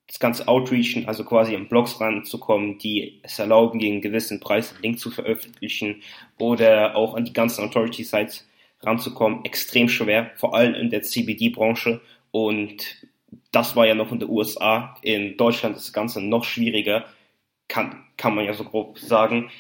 das 0.08 0.20
ganze 0.20 0.50
Outreachen, 0.50 1.08
also 1.08 1.24
quasi 1.24 1.54
in 1.54 1.70
Blogs 1.70 2.02
ranzukommen, 2.02 2.80
die 2.80 3.22
es 3.24 3.40
erlauben, 3.40 3.80
gegen 3.80 3.94
einen 3.94 4.02
gewissen 4.02 4.42
Preis 4.42 4.74
einen 4.74 4.82
Link 4.82 5.00
zu 5.00 5.10
veröffentlichen 5.10 6.04
oder 6.38 6.98
auch 6.98 7.16
an 7.16 7.24
die 7.24 7.34
ganzen 7.34 7.64
Authority-Sites 7.64 8.46
ranzukommen, 8.82 9.46
extrem 9.46 9.88
schwer, 9.88 10.32
vor 10.36 10.54
allem 10.54 10.76
in 10.76 10.90
der 10.90 11.02
CBD-Branche 11.02 12.02
und 12.34 13.08
das 13.52 13.76
war 13.76 13.86
ja 13.86 13.94
noch 13.94 14.12
in 14.12 14.20
den 14.20 14.28
USA. 14.28 14.96
In 15.04 15.38
Deutschland 15.38 15.76
ist 15.76 15.86
das 15.86 15.94
Ganze 15.94 16.20
noch 16.20 16.44
schwieriger, 16.44 17.06
kann, 17.68 18.04
kann 18.18 18.34
man 18.34 18.46
ja 18.46 18.54
so 18.56 18.64
grob 18.64 18.98
sagen. 18.98 19.52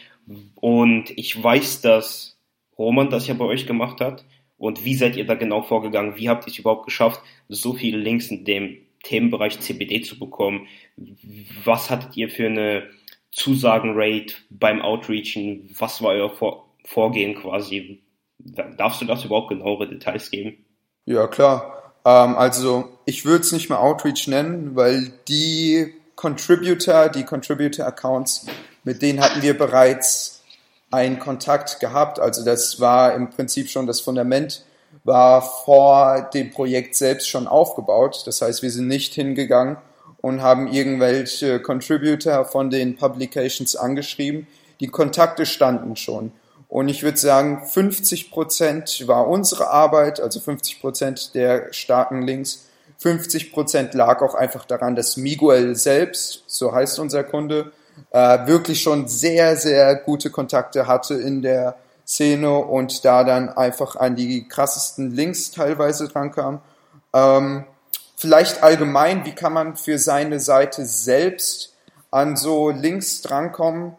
Und 0.56 1.16
ich 1.16 1.42
weiß, 1.42 1.82
dass 1.82 2.40
Roman 2.76 3.12
das 3.12 3.28
ja 3.28 3.36
bei 3.36 3.46
euch 3.46 3.68
gemacht 3.68 4.02
hat. 4.02 4.26
Und 4.58 4.86
wie 4.86 4.96
seid 4.96 5.16
ihr 5.18 5.26
da 5.28 5.36
genau 5.36 5.62
vorgegangen? 5.62 6.18
Wie 6.18 6.30
habt 6.30 6.48
ihr 6.48 6.52
es 6.52 6.58
überhaupt 6.58 6.86
geschafft, 6.86 7.22
so 7.48 7.74
viele 7.74 8.00
Links 8.00 8.32
in 8.32 8.44
dem 8.44 8.78
Themenbereich 9.04 9.60
CBD 9.60 10.02
zu 10.02 10.18
bekommen? 10.18 10.68
Was 11.64 11.92
hattet 11.92 12.18
ihr 12.18 12.30
für 12.30 12.48
eine 12.48 12.90
Zusagenrate 13.32 14.34
beim 14.50 14.82
Outreachen? 14.82 15.70
Was 15.78 16.02
war 16.02 16.14
euer 16.14 16.32
Vor 16.32 16.74
Vorgehen 16.86 17.36
quasi? 17.36 18.02
Darfst 18.40 19.00
du 19.00 19.06
das 19.06 19.24
überhaupt 19.26 19.50
genauere 19.50 19.88
Details 19.88 20.32
geben? 20.32 20.66
Ja, 21.06 21.28
klar. 21.28 21.83
Ähm, 22.06 22.36
also 22.36 22.90
ich 23.06 23.26
würde 23.26 23.44
es 23.44 23.52
nicht 23.52 23.70
mehr 23.70 23.80
Outreach 23.80 24.28
nennen, 24.28 24.76
weil 24.76 25.12
die 25.28 25.94
Contributor, 26.16 27.10
die 27.10 27.24
Contributor-Accounts, 27.24 28.46
mit 28.84 29.02
denen 29.02 29.22
hatten 29.22 29.42
wir 29.42 29.58
bereits 29.58 30.42
einen 30.92 31.20
Kontakt 31.20 31.80
gehabt. 31.80 32.20
Also 32.20 32.46
das 32.46 32.80
war 32.80 33.14
im 33.14 33.30
Prinzip 33.30 33.70
schon 33.70 33.88
das 33.88 34.00
Fundament, 34.00 34.64
war 35.04 35.42
vor 35.42 36.30
dem 36.34 36.52
Projekt 36.52 36.96
selbst 36.96 37.28
schon 37.28 37.48
aufgebaut. 37.48 38.24
Das 38.26 38.42
heißt, 38.42 38.62
wir 38.62 38.72
sind 38.72 38.88
nicht 38.88 39.14
hingegangen 39.14 39.78
und 40.22 40.42
haben 40.42 40.72
irgendwelche 40.72 41.60
Contributor 41.60 42.46
von 42.46 42.70
den 42.70 42.96
Publications 42.96 43.76
angeschrieben. 43.76 44.48
Die 44.80 44.88
Kontakte 44.88 45.46
standen 45.46 45.96
schon. 45.96 46.32
Und 46.74 46.90
ich 46.90 47.04
würde 47.04 47.20
sagen, 47.20 47.68
50 47.68 48.32
Prozent 48.32 49.08
war 49.08 49.28
unsere 49.28 49.70
Arbeit, 49.70 50.20
also 50.20 50.40
50 50.40 50.82
Prozent 50.82 51.36
der 51.36 51.72
starken 51.72 52.24
Links. 52.24 52.68
50 52.98 53.54
Prozent 53.54 53.94
lag 53.94 54.24
auch 54.24 54.34
einfach 54.34 54.66
daran, 54.66 54.96
dass 54.96 55.16
Miguel 55.16 55.76
selbst, 55.76 56.46
so 56.48 56.74
heißt 56.74 56.98
unser 56.98 57.24
Kunde, 57.24 57.72
äh, 58.10 58.48
wirklich 58.48 58.82
schon 58.82 59.08
sehr, 59.08 59.56
sehr 59.56 59.94
gute 59.94 60.32
Kontakte 60.32 60.88
hatte 60.88 61.14
in 61.14 61.44
der 61.44 61.76
Szene 62.08 62.58
und 62.58 63.06
da 63.06 63.24
dann 63.24 63.50
einfach 63.50 63.96
an 63.96 64.16
die 64.16 64.48
krassesten 64.48 65.12
Links 65.12 65.52
teilweise 65.52 66.08
drankam. 66.08 66.60
Ähm, 67.14 67.66
vielleicht 68.16 68.64
allgemein, 68.64 69.26
wie 69.26 69.36
kann 69.36 69.54
man 69.54 69.76
für 69.76 70.00
seine 70.00 70.40
Seite 70.40 70.88
selbst 70.88 71.76
an 72.10 72.36
so 72.36 72.72
Links 72.72 73.22
drankommen? 73.22 73.96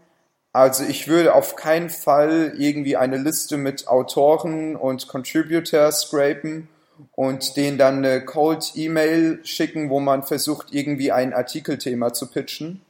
Also 0.55 0.85
ich 0.85 1.09
würde 1.09 1.35
auf 1.35 1.57
keinen 1.57 1.91
Fall 1.91 2.55
irgendwie 2.57 2.97
eine 2.97 3.17
Liste 3.17 3.57
mit 3.57 3.89
Autoren 3.89 4.77
und 4.77 5.09
Contributors 5.09 6.03
scrapen 6.03 6.69
und 7.17 7.57
denen 7.57 7.77
dann 7.77 7.99
eine 7.99 8.25
Cold 8.25 8.71
E-Mail 8.77 9.41
schicken, 9.43 9.91
wo 9.91 9.99
man 9.99 10.23
versucht, 10.23 10.69
irgendwie 10.71 11.11
ein 11.11 11.35
Artikelthema 11.35 12.13
zu 12.13 12.29
pitchen. 12.29 12.83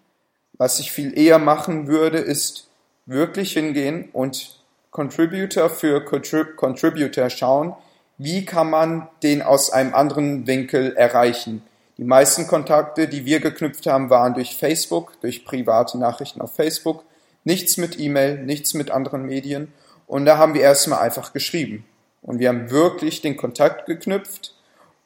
Was 0.58 0.78
ich 0.78 0.92
viel 0.92 1.18
eher 1.18 1.38
machen 1.38 1.86
würde, 1.86 2.18
ist 2.18 2.68
wirklich 3.06 3.54
hingehen 3.54 4.10
und 4.12 4.60
Contributor 4.90 5.70
für 5.70 6.04
Contrib 6.04 6.56
Contributor 6.56 7.30
schauen, 7.30 7.74
wie 8.18 8.44
kann 8.44 8.68
man 8.68 9.08
den 9.22 9.40
aus 9.40 9.70
einem 9.72 9.94
anderen 9.94 10.46
Winkel 10.46 10.94
erreichen. 10.96 11.62
Die 11.96 12.04
meisten 12.04 12.46
Kontakte, 12.46 13.08
die 13.08 13.24
wir 13.24 13.40
geknüpft 13.40 13.86
haben, 13.86 14.10
waren 14.10 14.34
durch 14.34 14.54
Facebook, 14.54 15.18
durch 15.22 15.46
private 15.46 15.96
Nachrichten 15.96 16.42
auf 16.42 16.54
Facebook, 16.54 17.04
nichts 17.44 17.76
mit 17.76 17.98
E-Mail, 17.98 18.42
nichts 18.42 18.74
mit 18.74 18.90
anderen 18.90 19.26
Medien. 19.26 19.72
Und 20.06 20.26
da 20.26 20.38
haben 20.38 20.54
wir 20.54 20.62
erstmal 20.62 21.00
einfach 21.00 21.32
geschrieben. 21.32 21.84
Und 22.22 22.38
wir 22.38 22.48
haben 22.48 22.70
wirklich 22.70 23.20
den 23.20 23.36
Kontakt 23.36 23.86
geknüpft. 23.86 24.54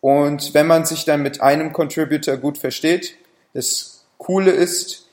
Und 0.01 0.55
wenn 0.55 0.67
man 0.67 0.87
sich 0.87 1.05
dann 1.05 1.23
mit 1.23 1.41
einem 1.41 1.73
Contributor 1.73 2.37
gut 2.37 2.59
versteht, 2.59 3.15
das 3.55 4.05
Coole 4.19 4.53
ist, 4.53 5.07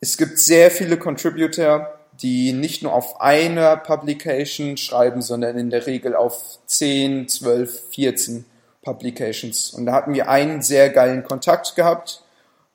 es 0.00 0.16
gibt 0.16 0.38
sehr 0.38 0.70
viele 0.70 0.98
Contributor, 0.98 1.98
die 2.22 2.52
nicht 2.52 2.82
nur 2.82 2.92
auf 2.92 3.20
einer 3.20 3.76
Publication 3.76 4.76
schreiben, 4.76 5.22
sondern 5.22 5.58
in 5.58 5.70
der 5.70 5.86
Regel 5.86 6.14
auf 6.14 6.58
10, 6.66 7.28
12, 7.28 7.82
14 7.90 8.44
Publications. 8.82 9.70
Und 9.70 9.86
da 9.86 9.92
hatten 9.92 10.14
wir 10.14 10.28
einen 10.28 10.62
sehr 10.62 10.90
geilen 10.90 11.24
Kontakt 11.24 11.74
gehabt, 11.74 12.23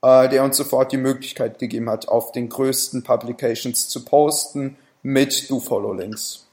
äh, 0.02 0.30
der 0.30 0.44
uns 0.44 0.58
sofort 0.58 0.92
die 0.92 0.98
Möglichkeit 0.98 1.60
gegeben 1.60 1.90
hat, 1.90 2.08
auf 2.08 2.32
den 2.32 2.50
größten 2.50 3.04
Publications 3.04 3.90
zu 3.90 4.06
posten 4.06 4.78
mit 5.02 5.50
Do-Follow-Links. 5.50 6.48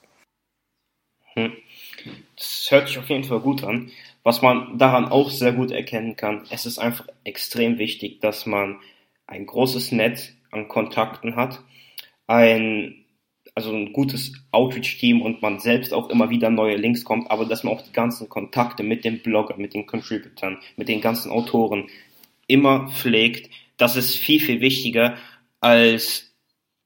Hm. 1.34 1.52
Das 2.36 2.66
hört 2.70 2.88
sich 2.88 2.98
auf 2.98 3.08
jeden 3.08 3.24
Fall 3.24 3.40
gut 3.40 3.64
an. 3.64 3.90
Was 4.22 4.42
man 4.42 4.78
daran 4.78 5.06
auch 5.06 5.30
sehr 5.30 5.52
gut 5.52 5.70
erkennen 5.70 6.16
kann, 6.16 6.46
es 6.50 6.66
ist 6.66 6.78
einfach 6.78 7.06
extrem 7.24 7.78
wichtig, 7.78 8.20
dass 8.20 8.46
man 8.46 8.80
ein 9.26 9.46
großes 9.46 9.92
Netz 9.92 10.32
an 10.50 10.68
Kontakten 10.68 11.36
hat, 11.36 11.60
ein 12.26 13.06
also 13.54 13.72
ein 13.72 13.94
gutes 13.94 14.32
Outreach-Team 14.52 15.22
und 15.22 15.40
man 15.40 15.60
selbst 15.60 15.94
auch 15.94 16.10
immer 16.10 16.28
wieder 16.28 16.50
neue 16.50 16.76
Links 16.76 17.04
kommt, 17.04 17.30
aber 17.30 17.46
dass 17.46 17.64
man 17.64 17.72
auch 17.72 17.80
die 17.80 17.92
ganzen 17.92 18.28
Kontakte 18.28 18.82
mit 18.82 19.04
dem 19.04 19.22
Blogger, 19.22 19.56
mit 19.56 19.72
den 19.72 19.86
Contributern, 19.86 20.58
mit 20.76 20.88
den 20.88 21.00
ganzen 21.00 21.30
Autoren 21.30 21.88
immer 22.46 22.88
pflegt, 22.88 23.50
das 23.76 23.96
ist 23.96 24.16
viel, 24.16 24.40
viel 24.40 24.60
wichtiger, 24.60 25.16
als 25.60 26.34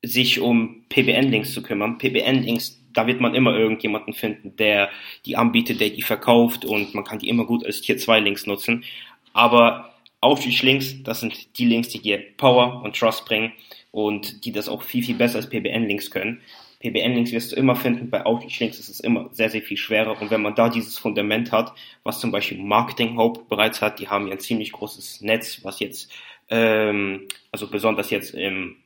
sich 0.03 0.41
um 0.41 0.85
PBN-Links 0.89 1.53
zu 1.53 1.63
kümmern. 1.63 1.99
PBN-Links, 1.99 2.81
da 2.93 3.07
wird 3.07 3.21
man 3.21 3.35
immer 3.35 3.57
irgendjemanden 3.57 4.15
finden, 4.15 4.57
der 4.57 4.91
die 5.27 5.37
anbietet, 5.37 5.81
der 5.81 5.91
die 5.91 6.03
verkauft 6.03 6.65
und 6.65 6.95
man 6.95 7.05
kann 7.05 7.19
die 7.19 7.29
immer 7.29 7.45
gut 7.45 7.65
als 7.65 7.81
Tier 7.81 7.99
2 7.99 8.21
Links 8.21 8.47
nutzen. 8.47 8.85
Aber 9.33 9.95
Outreach-Links, 10.21 11.03
das 11.03 11.21
sind 11.21 11.59
die 11.59 11.67
Links, 11.67 11.89
die 11.89 12.01
dir 12.01 12.19
Power 12.37 12.83
und 12.83 12.97
Trust 12.97 13.25
bringen 13.27 13.53
und 13.91 14.45
die 14.45 14.53
das 14.53 14.69
auch 14.69 14.83
viel, 14.83 15.03
viel 15.03 15.15
besser 15.15 15.37
als 15.37 15.49
PBN-Links 15.49 16.11
können. 16.11 16.41
PBN-Links 16.81 17.33
wirst 17.33 17.53
du 17.53 17.57
immer 17.57 17.77
finden, 17.77 18.09
bei 18.09 18.25
Outreach-Links 18.25 18.79
ist 18.79 18.89
es 18.89 19.01
immer 19.01 19.29
sehr, 19.33 19.51
sehr 19.51 19.63
viel 19.63 19.77
schwerer. 19.77 20.21
Und 20.21 20.31
wenn 20.31 20.41
man 20.41 20.55
da 20.55 20.71
dieses 20.71 20.99
Fundament 20.99 21.53
hat, 21.53 21.75
was 22.05 22.21
zum 22.21 22.33
Beispiel 22.33 22.59
Marketing 22.59 23.17
Hope 23.17 23.45
bereits 23.49 23.83
hat, 23.83 24.01
die 24.01 24.09
haben 24.09 24.27
ja 24.27 24.33
ein 24.33 24.41
ziemlich 24.41 24.73
großes 24.73 25.21
Netz, 25.21 25.63
was 25.63 25.79
jetzt, 25.81 26.11
ähm, 26.49 27.29
also 27.53 27.69
besonders 27.71 28.11
jetzt 28.11 28.35
im 28.35 28.77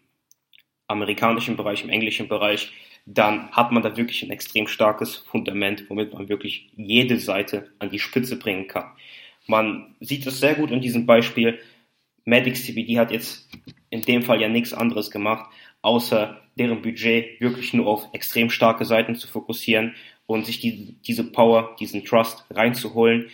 amerikanischen 0.88 1.57
Bereich, 1.57 1.85
im 1.85 1.90
englischen 1.90 2.26
Bereich, 2.26 2.72
dann 3.07 3.50
hat 3.52 3.70
man 3.70 3.83
da 3.83 3.96
wirklich 3.96 4.22
ein 4.22 4.30
extrem 4.30 4.66
starkes 4.66 5.16
Fundament, 5.16 5.88
womit 5.88 6.12
man 6.12 6.28
wirklich 6.28 6.70
jede 6.76 7.18
Seite 7.18 7.70
an 7.78 7.90
die 7.90 7.98
Spitze 8.00 8.38
bringen 8.38 8.66
kann. 8.66 8.90
Man 9.46 9.94
sieht 10.00 10.26
es 10.26 10.40
sehr 10.40 10.54
gut 10.54 10.70
in 10.70 10.80
diesem 10.80 11.07
Beispiel. 11.07 11.61
Maddox 12.24 12.64
CBD 12.64 12.98
hat 12.98 13.12
jetzt 13.12 13.48
in 13.90 14.02
dem 14.02 14.22
Fall 14.22 14.40
ja 14.40 14.48
nichts 14.48 14.72
anderes 14.72 15.11
gemacht, 15.11 15.50
außer 15.85 16.40
deren 16.59 16.83
Budget 16.83 17.40
wirklich 17.40 17.75
nur 17.75 17.87
auf 17.87 18.09
extrem 18.12 18.51
starke 18.51 18.85
Seiten 18.85 19.16
zu 19.16 19.29
fokussieren 19.29 19.94
und 20.27 20.47
sich 20.47 20.61
die, 20.61 20.97
diese 21.07 21.25
Power, 21.25 21.77
diesen 21.79 22.05
Trust 22.05 22.44
reinzuholen, 22.51 23.29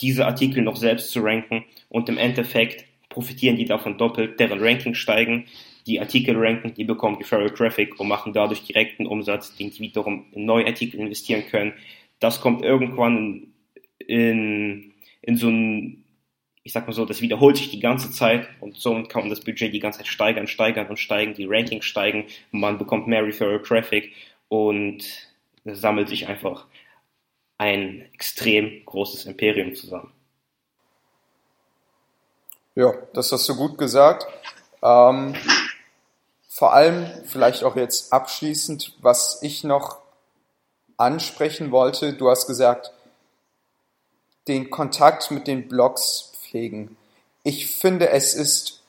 diese 0.00 0.26
Artikel 0.26 0.62
noch 0.62 0.76
selbst 0.76 1.10
zu 1.10 1.20
ranken 1.20 1.64
und 1.88 2.08
im 2.08 2.18
Endeffekt 2.18 2.84
profitieren 3.08 3.56
die 3.56 3.64
davon 3.64 3.96
doppelt, 3.96 4.38
deren 4.38 4.60
Ranking 4.60 4.94
steigen, 4.94 5.46
die 5.86 6.00
Artikel 6.00 6.36
ranken, 6.36 6.74
die 6.74 6.84
bekommen 6.84 7.16
Referral 7.16 7.50
Traffic 7.50 7.98
und 7.98 8.08
machen 8.08 8.32
dadurch 8.32 8.64
direkten 8.64 9.06
Umsatz, 9.06 9.56
den 9.56 9.70
die 9.70 9.80
wiederum 9.80 10.26
in 10.32 10.44
neue 10.44 10.66
Artikel 10.66 11.00
investieren 11.00 11.44
können. 11.48 11.72
Das 12.18 12.40
kommt 12.40 12.62
irgendwann 12.62 13.54
in, 13.98 14.92
in, 15.22 15.36
so 15.36 15.48
ein 15.48 16.04
ich 16.66 16.72
sag 16.72 16.84
mal 16.88 16.92
so, 16.92 17.04
das 17.04 17.20
wiederholt 17.20 17.56
sich 17.56 17.70
die 17.70 17.78
ganze 17.78 18.10
Zeit 18.10 18.48
und 18.60 18.74
so 18.74 19.00
kann 19.04 19.22
man 19.22 19.30
das 19.30 19.40
Budget 19.40 19.72
die 19.72 19.78
ganze 19.78 20.00
Zeit 20.00 20.08
steigern, 20.08 20.48
steigern 20.48 20.88
und 20.88 20.98
steigen, 20.98 21.32
die 21.32 21.46
Rankings 21.48 21.84
steigen, 21.84 22.26
man 22.50 22.76
bekommt 22.76 23.06
mehr 23.06 23.24
Referral 23.24 23.62
Traffic 23.62 24.12
und 24.48 25.04
sammelt 25.64 26.08
sich 26.08 26.26
einfach 26.26 26.66
ein 27.56 28.08
extrem 28.12 28.84
großes 28.84 29.26
Imperium 29.26 29.76
zusammen. 29.76 30.12
Ja, 32.74 32.94
das 33.14 33.30
hast 33.30 33.48
du 33.48 33.54
gut 33.54 33.78
gesagt. 33.78 34.26
Ähm, 34.82 35.36
vor 36.48 36.74
allem 36.74 37.06
vielleicht 37.26 37.62
auch 37.62 37.76
jetzt 37.76 38.12
abschließend, 38.12 38.96
was 39.00 39.40
ich 39.42 39.62
noch 39.62 39.98
ansprechen 40.96 41.70
wollte. 41.70 42.12
Du 42.14 42.28
hast 42.28 42.48
gesagt, 42.48 42.92
den 44.48 44.68
Kontakt 44.68 45.30
mit 45.30 45.46
den 45.46 45.68
Blogs 45.68 46.32
pflegen. 46.56 46.96
Ich 47.42 47.76
finde, 47.76 48.10
es 48.10 48.34
ist 48.34 48.80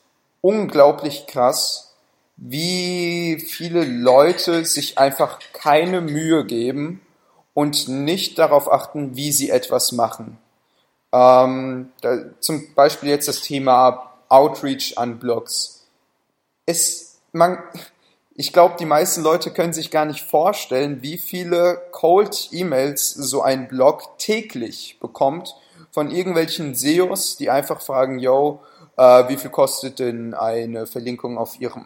unglaublich 0.42 1.28
krass, 1.28 1.94
wie 2.38 3.44
viele 3.46 3.84
Leute 3.84 4.66
sich 4.66 4.98
einfach 4.98 5.40
keine 5.54 6.02
Mühe 6.02 6.46
geben 6.46 7.02
und 7.54 7.88
nicht 7.88 8.40
darauf 8.40 8.72
achten, 8.72 9.16
wie 9.16 9.32
sie 9.32 9.50
etwas 9.50 9.92
machen. 9.92 10.38
Ähm, 11.12 11.92
da, 12.02 12.18
zum 12.40 12.74
Beispiel 12.74 13.10
jetzt 13.10 13.28
das 13.28 13.42
Thema 13.42 14.14
Outreach 14.30 14.98
an 14.98 15.20
Blogs. 15.20 15.86
Es, 16.66 17.20
man, 17.32 17.58
ich 18.36 18.54
glaube, 18.54 18.76
die 18.80 18.86
meisten 18.86 19.24
Leute 19.24 19.52
können 19.52 19.74
sich 19.74 19.90
gar 19.90 20.06
nicht 20.06 20.24
vorstellen, 20.24 21.02
wie 21.02 21.18
viele 21.18 21.82
Cold 21.92 22.50
E-Mails 22.52 23.10
so 23.10 23.42
ein 23.42 23.68
Blog 23.68 24.18
täglich 24.20 24.98
bekommt 25.00 25.56
von 25.92 26.12
irgendwelchen 26.12 26.76
SEOs, 26.76 27.38
die 27.38 27.50
einfach 27.50 27.82
fragen, 27.82 28.20
yo, 28.20 28.62
äh, 28.98 29.28
wie 29.30 29.38
viel 29.38 29.50
kostet 29.50 30.00
denn 30.00 30.34
eine 30.34 30.88
Verlinkung 30.88 31.38
auf 31.38 31.60
ihrem, 31.60 31.86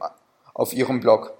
auf 0.54 0.74
ihrem 0.74 1.00
Blog? 1.00 1.34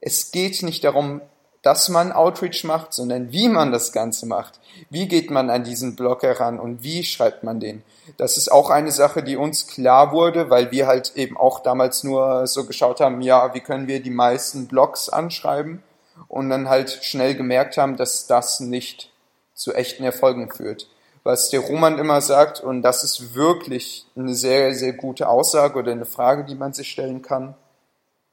Es 0.00 0.30
geht 0.30 0.62
nicht 0.62 0.84
darum, 0.84 1.20
dass 1.62 1.88
man 1.88 2.12
Outreach 2.12 2.62
macht, 2.62 2.92
sondern 2.92 3.32
wie 3.32 3.48
man 3.48 3.72
das 3.72 3.90
Ganze 3.92 4.26
macht. 4.26 4.60
Wie 4.88 5.08
geht 5.08 5.32
man 5.32 5.50
an 5.50 5.64
diesen 5.64 5.96
Blog 5.96 6.22
heran 6.22 6.60
und 6.60 6.84
wie 6.84 7.02
schreibt 7.02 7.42
man 7.42 7.58
den? 7.58 7.82
Das 8.18 8.36
ist 8.36 8.52
auch 8.52 8.70
eine 8.70 8.92
Sache, 8.92 9.24
die 9.24 9.36
uns 9.36 9.66
klar 9.66 10.12
wurde, 10.12 10.48
weil 10.48 10.70
wir 10.70 10.86
halt 10.86 11.16
eben 11.16 11.36
auch 11.36 11.60
damals 11.60 12.04
nur 12.04 12.46
so 12.46 12.66
geschaut 12.66 13.00
haben, 13.00 13.20
ja, 13.20 13.52
wie 13.52 13.60
können 13.60 13.88
wir 13.88 14.00
die 14.00 14.10
meisten 14.10 14.68
Blogs 14.68 15.08
anschreiben 15.08 15.82
und 16.28 16.50
dann 16.50 16.68
halt 16.68 16.90
schnell 17.02 17.34
gemerkt 17.34 17.78
haben, 17.78 17.96
dass 17.96 18.28
das 18.28 18.60
nicht 18.60 19.10
zu 19.54 19.74
echten 19.74 20.04
Erfolgen 20.04 20.52
führt 20.52 20.86
was 21.26 21.50
der 21.50 21.58
Roman 21.58 21.98
immer 21.98 22.20
sagt, 22.20 22.60
und 22.60 22.82
das 22.82 23.02
ist 23.02 23.34
wirklich 23.34 24.06
eine 24.16 24.36
sehr, 24.36 24.72
sehr 24.76 24.92
gute 24.92 25.28
Aussage 25.28 25.76
oder 25.76 25.90
eine 25.90 26.04
Frage, 26.04 26.44
die 26.44 26.54
man 26.54 26.72
sich 26.72 26.88
stellen 26.88 27.20
kann. 27.20 27.56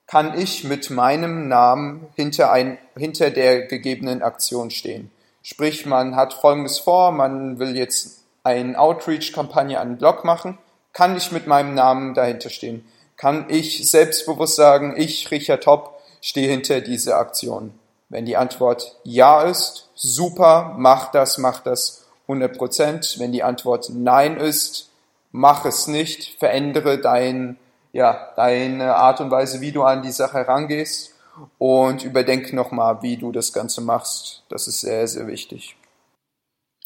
Kann 0.06 0.38
ich 0.38 0.64
mit 0.64 0.92
meinem 0.92 1.48
Namen 1.48 2.06
hinter, 2.16 2.52
ein, 2.52 2.78
hinter 2.96 3.32
der 3.32 3.66
gegebenen 3.66 4.22
Aktion 4.22 4.70
stehen? 4.70 5.10
Sprich, 5.42 5.88
man 5.88 6.16
hat 6.16 6.36
Folgendes 6.36 6.78
vor, 6.78 7.12
man 7.12 7.58
will 7.58 7.76
jetzt 7.76 8.26
eine 8.44 8.78
Outreach-Kampagne 8.78 9.80
an 9.80 9.94
den 9.94 9.98
Blog 9.98 10.24
machen. 10.24 10.60
Kann 10.92 11.18
ich 11.18 11.32
mit 11.32 11.48
meinem 11.48 11.74
Namen 11.74 12.14
dahinter 12.14 12.52
stehen? 12.52 12.86
Kann 13.18 13.48
ich 13.50 13.90
selbstbewusst 13.90 14.56
sagen, 14.56 14.94
ich, 14.98 15.32
Richard 15.32 15.64
Topp, 15.64 16.00
stehe 16.22 16.48
hinter 16.48 16.80
dieser 16.80 17.18
Aktion? 17.18 17.74
Wenn 18.10 18.28
die 18.28 18.38
Antwort 18.38 18.98
ja 19.04 19.42
ist, 19.42 19.90
super, 19.96 20.76
mach 20.78 21.10
das, 21.10 21.40
mach 21.40 21.62
das 21.62 22.03
100 22.24 22.58
Prozent. 22.58 23.16
Wenn 23.20 23.32
die 23.32 23.44
Antwort 23.44 23.90
Nein 23.90 24.38
ist, 24.38 24.92
mach 25.32 25.66
es 25.66 25.88
nicht, 25.88 26.38
verändere 26.40 27.00
dein, 27.00 27.58
ja, 27.92 28.34
deine 28.36 28.96
Art 28.96 29.22
und 29.22 29.32
Weise, 29.32 29.62
wie 29.62 29.72
du 29.72 29.84
an 29.84 30.02
die 30.02 30.12
Sache 30.12 30.38
herangehst 30.38 31.16
und 31.58 32.04
überdenk 32.04 32.54
nochmal, 32.54 33.02
wie 33.02 33.18
du 33.18 33.32
das 33.32 33.54
Ganze 33.54 33.82
machst. 33.82 34.44
Das 34.50 34.68
ist 34.68 34.82
sehr, 34.82 35.08
sehr 35.08 35.28
wichtig. 35.28 35.76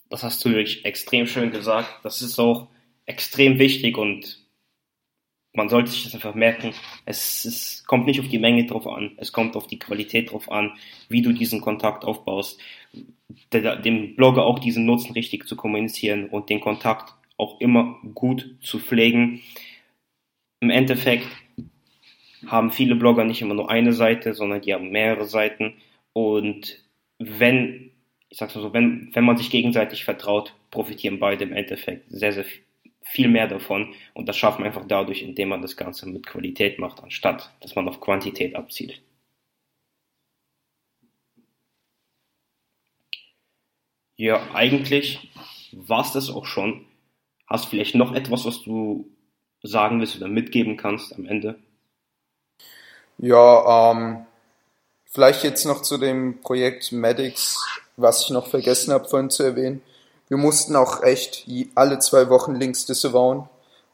Das 0.10 0.24
hast 0.24 0.44
du 0.44 0.50
wirklich 0.50 0.86
extrem 0.86 1.28
schön 1.28 1.52
gesagt. 1.52 1.90
Das 2.04 2.22
ist 2.22 2.40
auch 2.40 2.68
extrem 3.06 3.60
wichtig 3.60 3.98
und 3.98 4.40
man 5.54 5.70
sollte 5.70 5.90
sich 5.90 6.04
das 6.04 6.14
einfach 6.14 6.36
merken. 6.36 6.74
Es, 7.06 7.44
es 7.44 7.84
kommt 7.86 8.06
nicht 8.06 8.20
auf 8.20 8.28
die 8.28 8.38
Menge 8.38 8.66
drauf 8.66 8.88
an, 8.88 9.14
es 9.18 9.32
kommt 9.32 9.56
auf 9.56 9.68
die 9.68 9.80
Qualität 9.80 10.32
drauf 10.32 10.52
an, 10.52 10.78
wie 11.10 11.22
du 11.22 11.34
diesen 11.34 11.62
Kontakt 11.62 12.06
aufbaust, 12.06 12.60
dem 13.54 14.16
Blogger 14.16 14.46
auch 14.46 14.60
diesen 14.60 14.86
Nutzen 14.86 15.14
richtig 15.14 15.48
zu 15.48 15.56
kommunizieren 15.56 16.30
und 16.30 16.50
den 16.50 16.60
Kontakt 16.60 17.14
auch 17.38 17.60
immer 17.60 18.00
gut 18.14 18.56
zu 18.62 18.80
pflegen. 18.80 19.42
Im 20.60 20.70
Endeffekt 20.70 21.28
haben 22.46 22.72
viele 22.72 22.96
Blogger 22.96 23.24
nicht 23.24 23.42
immer 23.42 23.54
nur 23.54 23.70
eine 23.70 23.94
Seite, 23.94 24.34
sondern 24.34 24.62
die 24.62 24.74
haben 24.74 24.90
mehrere 24.90 25.26
Seiten. 25.26 25.76
Und 26.14 26.84
wenn, 27.20 27.92
ich 28.30 28.38
sag's 28.38 28.56
mal 28.56 28.62
so, 28.62 28.74
wenn, 28.74 29.10
wenn 29.14 29.26
man 29.26 29.38
sich 29.38 29.50
gegenseitig 29.50 30.04
vertraut, 30.04 30.54
profitieren 30.72 31.20
beide 31.20 31.44
im 31.44 31.54
Endeffekt 31.54 32.06
sehr, 32.10 32.34
sehr 32.34 32.46
viel 33.04 33.28
mehr 33.28 33.48
davon. 33.48 33.94
Und 34.14 34.28
das 34.28 34.38
schafft 34.38 34.60
man 34.60 34.68
einfach 34.68 34.86
dadurch, 34.88 35.22
indem 35.22 35.50
man 35.50 35.62
das 35.62 35.78
Ganze 35.78 36.08
mit 36.08 36.26
Qualität 36.26 36.80
macht, 36.80 37.02
anstatt 37.04 37.54
dass 37.62 37.76
man 37.76 37.88
auf 37.88 38.02
Quantität 38.02 38.56
abzielt. 38.56 39.02
Ja, 44.18 44.42
eigentlich 44.54 45.32
war's 45.72 46.12
das 46.12 46.30
auch 46.30 46.46
schon. 46.46 46.86
Hast 47.48 47.68
vielleicht 47.68 47.96
noch 47.96 48.14
etwas, 48.14 48.46
was 48.46 48.62
du 48.64 49.08
sagen 49.64 50.00
willst 50.00 50.18
oder 50.18 50.28
mitgeben 50.28 50.76
kannst 50.76 51.16
am 51.16 51.26
Ende? 51.26 51.60
Ja, 53.20 53.92
ähm, 53.92 54.26
vielleicht 55.06 55.44
jetzt 55.44 55.66
noch 55.66 55.82
zu 55.82 55.98
dem 55.98 56.42
Projekt 56.42 56.92
Medics, 56.92 57.58
was 57.96 58.24
ich 58.24 58.32
noch 58.32 58.48
vergessen 58.48 58.94
habe 58.94 59.08
vorhin 59.08 59.30
zu 59.30 59.44
erwähnen. 59.44 59.82
Wir 60.28 60.38
mussten 60.38 60.76
auch 60.76 61.04
echt 61.04 61.48
alle 61.76 62.00
zwei 62.00 62.30
Wochen 62.30 62.56
Links 62.56 62.86
disavowen. 62.86 63.48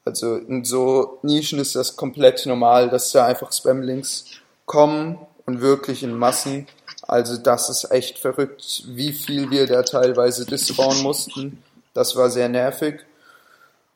Also 0.06 0.36
in 0.36 0.66
so 0.66 1.20
Nischen 1.22 1.60
ist 1.60 1.76
das 1.76 1.96
komplett 1.96 2.46
normal, 2.46 2.90
dass 2.90 3.12
da 3.12 3.26
einfach 3.26 3.54
Spam-Links 3.54 4.26
kommen 4.66 5.20
und 5.46 5.62
wirklich 5.62 6.04
in 6.04 6.18
Massen. 6.18 6.68
Also 7.08 7.38
das 7.38 7.70
ist 7.70 7.92
echt 7.92 8.18
verrückt, 8.18 8.84
wie 8.88 9.12
viel 9.12 9.52
wir 9.52 9.68
da 9.68 9.84
teilweise 9.84 10.46
disavowen 10.46 11.04
mussten. 11.04 11.62
Das 11.94 12.16
war 12.16 12.30
sehr 12.30 12.50
nervig. 12.50 13.02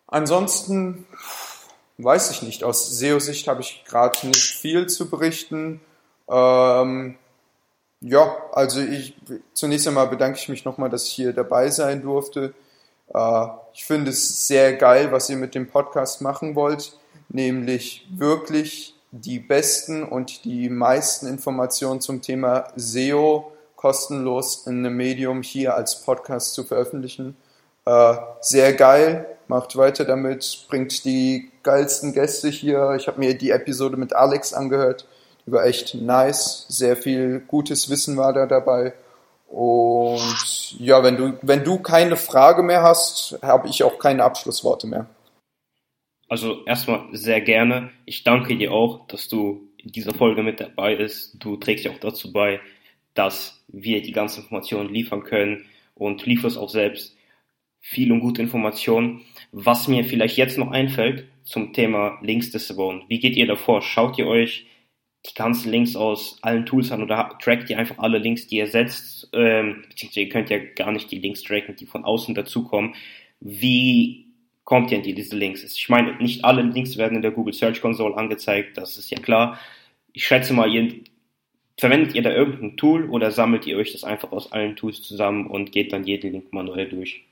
Ansonsten 0.07 1.07
weiß 1.97 2.31
ich 2.31 2.41
nicht. 2.41 2.63
Aus 2.63 2.89
SEO-Sicht 2.89 3.47
habe 3.47 3.61
ich 3.61 3.83
gerade 3.85 4.27
nicht 4.27 4.55
viel 4.55 4.87
zu 4.87 5.09
berichten. 5.09 5.81
Ähm, 6.29 7.17
ja, 8.01 8.37
also 8.51 8.81
ich 8.81 9.15
zunächst 9.53 9.87
einmal 9.87 10.07
bedanke 10.07 10.37
ich 10.37 10.49
mich 10.49 10.65
nochmal, 10.65 10.89
dass 10.89 11.05
ich 11.05 11.13
hier 11.13 11.33
dabei 11.33 11.69
sein 11.69 12.01
durfte. 12.01 12.53
Äh, 13.13 13.47
ich 13.73 13.85
finde 13.85 14.11
es 14.11 14.47
sehr 14.47 14.75
geil, 14.75 15.11
was 15.11 15.29
ihr 15.29 15.37
mit 15.37 15.55
dem 15.55 15.69
Podcast 15.69 16.21
machen 16.21 16.55
wollt, 16.55 16.97
nämlich 17.29 18.05
wirklich 18.11 18.96
die 19.21 19.39
besten 19.39 20.03
und 20.03 20.45
die 20.45 20.69
meisten 20.69 21.27
Informationen 21.27 22.01
zum 22.01 22.21
Thema 22.21 22.67
SEO 22.75 23.51
kostenlos 23.75 24.65
in 24.67 24.79
einem 24.79 24.97
Medium 24.97 25.41
hier 25.41 25.75
als 25.75 26.01
Podcast 26.01 26.53
zu 26.53 26.63
veröffentlichen. 26.63 27.35
Äh, 27.85 28.15
sehr 28.41 28.73
geil, 28.73 29.25
macht 29.47 29.75
weiter 29.75 30.05
damit, 30.05 30.65
bringt 30.69 31.05
die 31.05 31.51
geilsten 31.63 32.13
Gäste 32.13 32.49
hier. 32.49 32.95
Ich 32.97 33.07
habe 33.07 33.19
mir 33.19 33.37
die 33.37 33.51
Episode 33.51 33.97
mit 33.97 34.13
Alex 34.13 34.53
angehört 34.53 35.05
war 35.47 35.65
echt 35.65 35.95
nice. 35.95 36.65
Sehr 36.67 36.95
viel 36.95 37.39
gutes 37.39 37.89
Wissen 37.89 38.17
war 38.17 38.33
da 38.33 38.45
dabei. 38.45 38.93
Und 39.47 40.77
ja, 40.77 41.03
wenn 41.03 41.15
du, 41.15 41.33
wenn 41.41 41.63
du 41.63 41.79
keine 41.79 42.17
Frage 42.17 42.63
mehr 42.63 42.83
hast, 42.83 43.39
habe 43.41 43.69
ich 43.69 43.83
auch 43.83 43.97
keine 43.97 44.23
Abschlussworte 44.23 44.87
mehr. 44.87 45.05
Also 46.27 46.65
erstmal 46.65 47.07
sehr 47.11 47.41
gerne. 47.41 47.91
Ich 48.05 48.23
danke 48.23 48.57
dir 48.57 48.71
auch, 48.71 49.07
dass 49.07 49.27
du 49.27 49.69
in 49.77 49.91
dieser 49.91 50.13
Folge 50.13 50.43
mit 50.43 50.59
dabei 50.59 50.95
bist. 50.95 51.41
Du 51.43 51.57
trägst 51.57 51.85
ja 51.85 51.91
auch 51.91 51.99
dazu 51.99 52.33
bei, 52.33 52.59
dass 53.13 53.63
wir 53.67 54.01
die 54.01 54.11
ganzen 54.11 54.41
Informationen 54.41 54.93
liefern 54.93 55.23
können 55.23 55.65
und 55.95 56.25
lieferst 56.25 56.57
auch 56.57 56.69
selbst 56.69 57.15
viel 57.79 58.11
und 58.11 58.19
gute 58.19 58.41
Informationen. 58.41 59.21
Was 59.51 59.87
mir 59.87 60.03
vielleicht 60.03 60.37
jetzt 60.37 60.57
noch 60.57 60.71
einfällt 60.71 61.27
zum 61.47 61.71
Thema 61.71 62.19
Links 62.21 62.51
Disavown. 62.51 63.03
Wie 63.07 63.19
geht 63.19 63.37
ihr 63.37 63.47
davor? 63.47 63.81
Schaut 63.81 64.17
ihr 64.19 64.27
euch 64.27 64.67
die 65.25 65.33
ganzen 65.33 65.71
Links 65.71 65.95
aus 65.95 66.39
allen 66.41 66.65
Tools 66.65 66.91
an 66.91 67.01
oder 67.01 67.37
trackt 67.41 67.69
ihr 67.69 67.79
einfach 67.79 67.99
alle 67.99 68.17
Links, 68.17 68.47
die 68.47 68.57
ihr 68.57 68.67
setzt, 68.67 69.29
ähm, 69.33 69.83
beziehungsweise 69.89 70.21
ihr 70.21 70.29
könnt 70.29 70.49
ja 70.49 70.57
gar 70.57 70.91
nicht 70.91 71.09
die 71.09 71.19
Links 71.19 71.43
tracken, 71.43 71.75
die 71.75 71.85
von 71.85 72.03
außen 72.03 72.35
dazukommen. 72.35 72.95
Wie 73.39 74.26
ihr 74.71 74.97
an 74.97 75.03
diese 75.03 75.35
Links? 75.35 75.63
Ich 75.63 75.89
meine, 75.89 76.15
nicht 76.17 76.43
alle 76.43 76.61
Links 76.61 76.97
werden 76.97 77.15
in 77.15 77.21
der 77.21 77.31
Google 77.31 77.53
Search 77.53 77.81
Console 77.81 78.15
angezeigt, 78.15 78.77
das 78.77 78.97
ist 78.97 79.09
ja 79.09 79.19
klar. 79.19 79.59
Ich 80.13 80.25
schätze 80.25 80.53
mal, 80.53 80.69
ihr 80.69 80.93
verwendet 81.77 82.15
ihr 82.15 82.23
da 82.23 82.31
irgendein 82.31 82.75
Tool 82.75 83.09
oder 83.09 83.31
sammelt 83.31 83.65
ihr 83.67 83.77
euch 83.77 83.91
das 83.91 84.03
einfach 84.03 84.31
aus 84.31 84.51
allen 84.51 84.75
Tools 84.75 85.01
zusammen 85.03 85.47
und 85.47 85.71
geht 85.71 85.93
dann 85.93 86.05
jeden 86.05 86.31
Link 86.31 86.53
manuell 86.53 86.89
durch? 86.89 87.23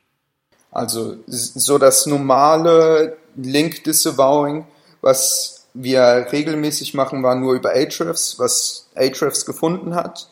Also 0.72 1.18
so 1.28 1.78
das 1.78 2.06
normale 2.06 3.18
Link 3.36 3.84
Disavowing, 3.84 4.66
was 5.02 5.68
wir 5.74 6.28
regelmäßig 6.32 6.94
machen, 6.94 7.24
war 7.24 7.36
nur 7.36 7.56
über 7.56 7.72
Ahrefs, 7.72 8.40
was 8.40 8.90
Ahrefs 8.96 9.46
gefunden 9.46 9.96
hat. 9.96 10.30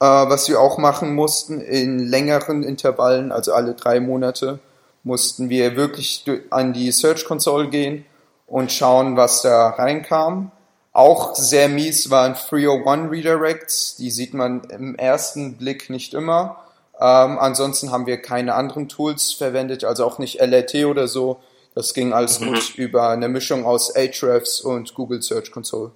Äh, 0.00 0.04
was 0.04 0.48
wir 0.48 0.60
auch 0.60 0.78
machen 0.78 1.14
mussten 1.14 1.60
in 1.60 1.98
längeren 1.98 2.62
Intervallen, 2.62 3.32
also 3.32 3.52
alle 3.52 3.74
drei 3.74 3.98
Monate, 3.98 4.60
mussten 5.02 5.48
wir 5.48 5.76
wirklich 5.76 6.24
an 6.50 6.72
die 6.72 6.92
Search 6.92 7.24
Console 7.24 7.68
gehen 7.68 8.04
und 8.46 8.72
schauen, 8.72 9.16
was 9.16 9.42
da 9.42 9.70
reinkam. 9.70 10.50
Auch 10.92 11.34
sehr 11.34 11.68
mies 11.68 12.10
waren 12.10 12.34
301 12.34 13.10
Redirects, 13.10 13.96
die 13.96 14.10
sieht 14.10 14.34
man 14.34 14.64
im 14.64 14.96
ersten 14.96 15.56
Blick 15.56 15.90
nicht 15.90 16.14
immer. 16.14 16.64
Ähm, 17.00 17.38
ansonsten 17.38 17.92
haben 17.92 18.06
wir 18.06 18.20
keine 18.20 18.54
anderen 18.54 18.88
Tools 18.88 19.32
verwendet, 19.32 19.84
also 19.84 20.04
auch 20.04 20.18
nicht 20.18 20.40
LRT 20.40 20.86
oder 20.86 21.06
so, 21.06 21.40
das 21.78 21.94
ging 21.94 22.12
alles 22.12 22.40
mhm. 22.40 22.46
gut 22.46 22.74
über 22.74 23.10
eine 23.10 23.28
Mischung 23.28 23.64
aus 23.64 23.94
Ahrefs 23.94 24.60
und 24.60 24.94
Google 24.94 25.22
Search 25.22 25.52
Console. 25.52 25.92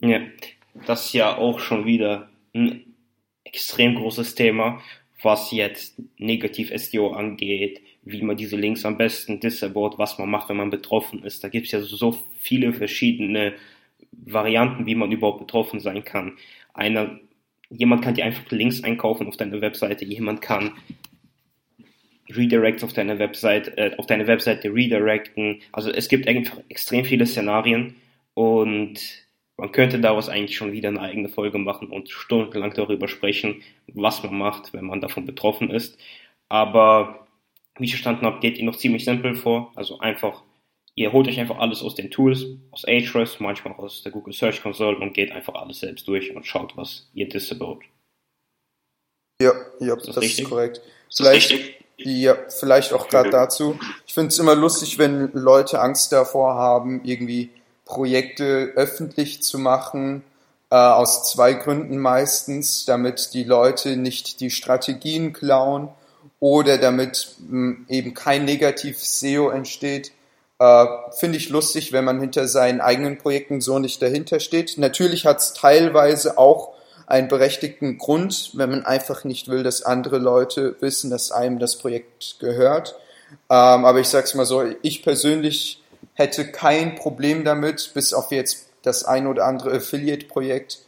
Ja, 0.00 0.20
das 0.86 1.06
ist 1.06 1.12
ja 1.12 1.36
auch 1.36 1.58
schon 1.58 1.86
wieder 1.86 2.28
ein 2.54 2.94
extrem 3.42 3.96
großes 3.96 4.36
Thema, 4.36 4.80
was 5.22 5.50
jetzt 5.50 6.00
negativ 6.18 6.72
SEO 6.74 7.12
angeht, 7.12 7.82
wie 8.02 8.22
man 8.22 8.36
diese 8.36 8.56
Links 8.56 8.84
am 8.84 8.96
besten 8.96 9.40
disabort, 9.40 9.98
was 9.98 10.18
man 10.18 10.30
macht, 10.30 10.48
wenn 10.48 10.56
man 10.56 10.70
betroffen 10.70 11.22
ist. 11.24 11.44
Da 11.44 11.48
gibt 11.48 11.66
es 11.66 11.72
ja 11.72 11.80
so 11.80 12.18
viele 12.38 12.72
verschiedene 12.72 13.54
Varianten, 14.12 14.86
wie 14.86 14.94
man 14.94 15.12
überhaupt 15.12 15.40
betroffen 15.40 15.80
sein 15.80 16.04
kann. 16.04 16.36
Einer, 16.72 17.18
jemand 17.68 18.02
kann 18.02 18.14
dir 18.14 18.24
einfach 18.24 18.50
Links 18.50 18.82
einkaufen 18.82 19.26
auf 19.26 19.36
deiner 19.36 19.60
Webseite, 19.60 20.04
jemand 20.04 20.40
kann 20.40 20.72
Redirects 22.34 22.84
auf 22.84 22.92
deine 22.92 23.18
Website, 23.18 23.76
äh, 23.76 23.92
auf 23.98 24.06
deine 24.06 24.26
Webseite 24.26 24.72
redirecten. 24.72 25.60
Also 25.72 25.90
es 25.90 26.08
gibt 26.08 26.28
einfach 26.28 26.58
extrem 26.68 27.04
viele 27.04 27.26
Szenarien 27.26 27.96
und 28.34 29.00
man 29.60 29.72
könnte 29.72 30.00
daraus 30.00 30.30
eigentlich 30.30 30.56
schon 30.56 30.72
wieder 30.72 30.88
eine 30.88 31.02
eigene 31.02 31.28
Folge 31.28 31.58
machen 31.58 31.88
und 31.88 32.08
stundenlang 32.08 32.72
darüber 32.72 33.08
sprechen, 33.08 33.62
was 33.92 34.22
man 34.22 34.38
macht, 34.38 34.72
wenn 34.72 34.86
man 34.86 35.02
davon 35.02 35.26
betroffen 35.26 35.70
ist. 35.70 35.98
Aber 36.48 37.26
wie 37.78 37.84
ich 37.84 37.90
verstanden 37.90 38.24
habe, 38.24 38.40
geht 38.40 38.56
ihr 38.58 38.64
noch 38.64 38.76
ziemlich 38.76 39.04
simpel 39.04 39.34
vor. 39.34 39.70
Also 39.76 39.98
einfach, 39.98 40.42
ihr 40.94 41.12
holt 41.12 41.28
euch 41.28 41.38
einfach 41.38 41.58
alles 41.58 41.82
aus 41.82 41.94
den 41.94 42.10
Tools, 42.10 42.46
aus 42.70 42.86
Ahrefs, 42.86 43.38
manchmal 43.38 43.74
auch 43.74 43.80
aus 43.80 44.02
der 44.02 44.12
Google 44.12 44.32
Search 44.32 44.62
Console 44.62 44.96
und 44.96 45.12
geht 45.12 45.30
einfach 45.30 45.54
alles 45.54 45.80
selbst 45.80 46.08
durch 46.08 46.34
und 46.34 46.46
schaut, 46.46 46.74
was 46.78 47.10
ihr 47.12 47.28
disabot. 47.28 47.82
Ja, 49.42 49.52
ja, 49.78 49.94
ist 49.94 50.08
das, 50.08 50.14
das 50.14 50.24
ist 50.24 50.44
korrekt. 50.44 50.80
Vielleicht, 51.14 51.54
ja, 51.98 52.34
vielleicht 52.48 52.94
auch 52.94 53.08
gerade 53.08 53.28
dazu. 53.28 53.78
Ich 54.06 54.14
finde 54.14 54.28
es 54.28 54.38
immer 54.38 54.54
lustig, 54.54 54.96
wenn 54.96 55.30
Leute 55.32 55.80
Angst 55.80 56.12
davor 56.12 56.54
haben, 56.54 57.04
irgendwie 57.04 57.50
Projekte 57.90 58.72
öffentlich 58.76 59.42
zu 59.42 59.58
machen, 59.58 60.22
äh, 60.70 60.76
aus 60.76 61.28
zwei 61.28 61.54
Gründen 61.54 61.98
meistens, 61.98 62.84
damit 62.84 63.34
die 63.34 63.42
Leute 63.42 63.96
nicht 63.96 64.40
die 64.40 64.50
Strategien 64.50 65.32
klauen 65.32 65.88
oder 66.38 66.78
damit 66.78 67.34
mh, 67.40 67.48
hm, 67.48 67.86
eben 67.88 68.14
kein 68.14 68.44
Negativ-SEO 68.44 69.50
entsteht. 69.50 70.12
Äh, 70.60 70.86
Finde 71.18 71.38
ich 71.38 71.48
lustig, 71.48 71.92
wenn 71.92 72.04
man 72.04 72.20
hinter 72.20 72.46
seinen 72.46 72.80
eigenen 72.80 73.18
Projekten 73.18 73.60
so 73.60 73.80
nicht 73.80 74.00
dahinter 74.00 74.38
steht. 74.38 74.78
Natürlich 74.78 75.26
hat 75.26 75.38
es 75.38 75.52
teilweise 75.52 76.38
auch 76.38 76.74
einen 77.08 77.26
berechtigten 77.26 77.98
Grund, 77.98 78.52
wenn 78.54 78.70
man 78.70 78.86
einfach 78.86 79.24
nicht 79.24 79.48
will, 79.48 79.64
dass 79.64 79.82
andere 79.82 80.18
Leute 80.18 80.76
wissen, 80.78 81.10
dass 81.10 81.32
einem 81.32 81.58
das 81.58 81.76
Projekt 81.76 82.36
gehört. 82.38 82.94
Ähm, 83.48 83.84
aber 83.84 83.98
ich 83.98 84.08
sag's 84.08 84.36
mal 84.36 84.46
so, 84.46 84.64
ich 84.82 85.02
persönlich 85.02 85.79
hätte 86.20 86.52
kein 86.52 86.94
Problem 86.94 87.44
damit, 87.44 87.90
bis 87.94 88.14
auf 88.14 88.30
jetzt 88.30 88.68
das 88.82 89.04
ein 89.04 89.26
oder 89.26 89.44
andere 89.44 89.72
Affiliate-Projekt 89.72 90.78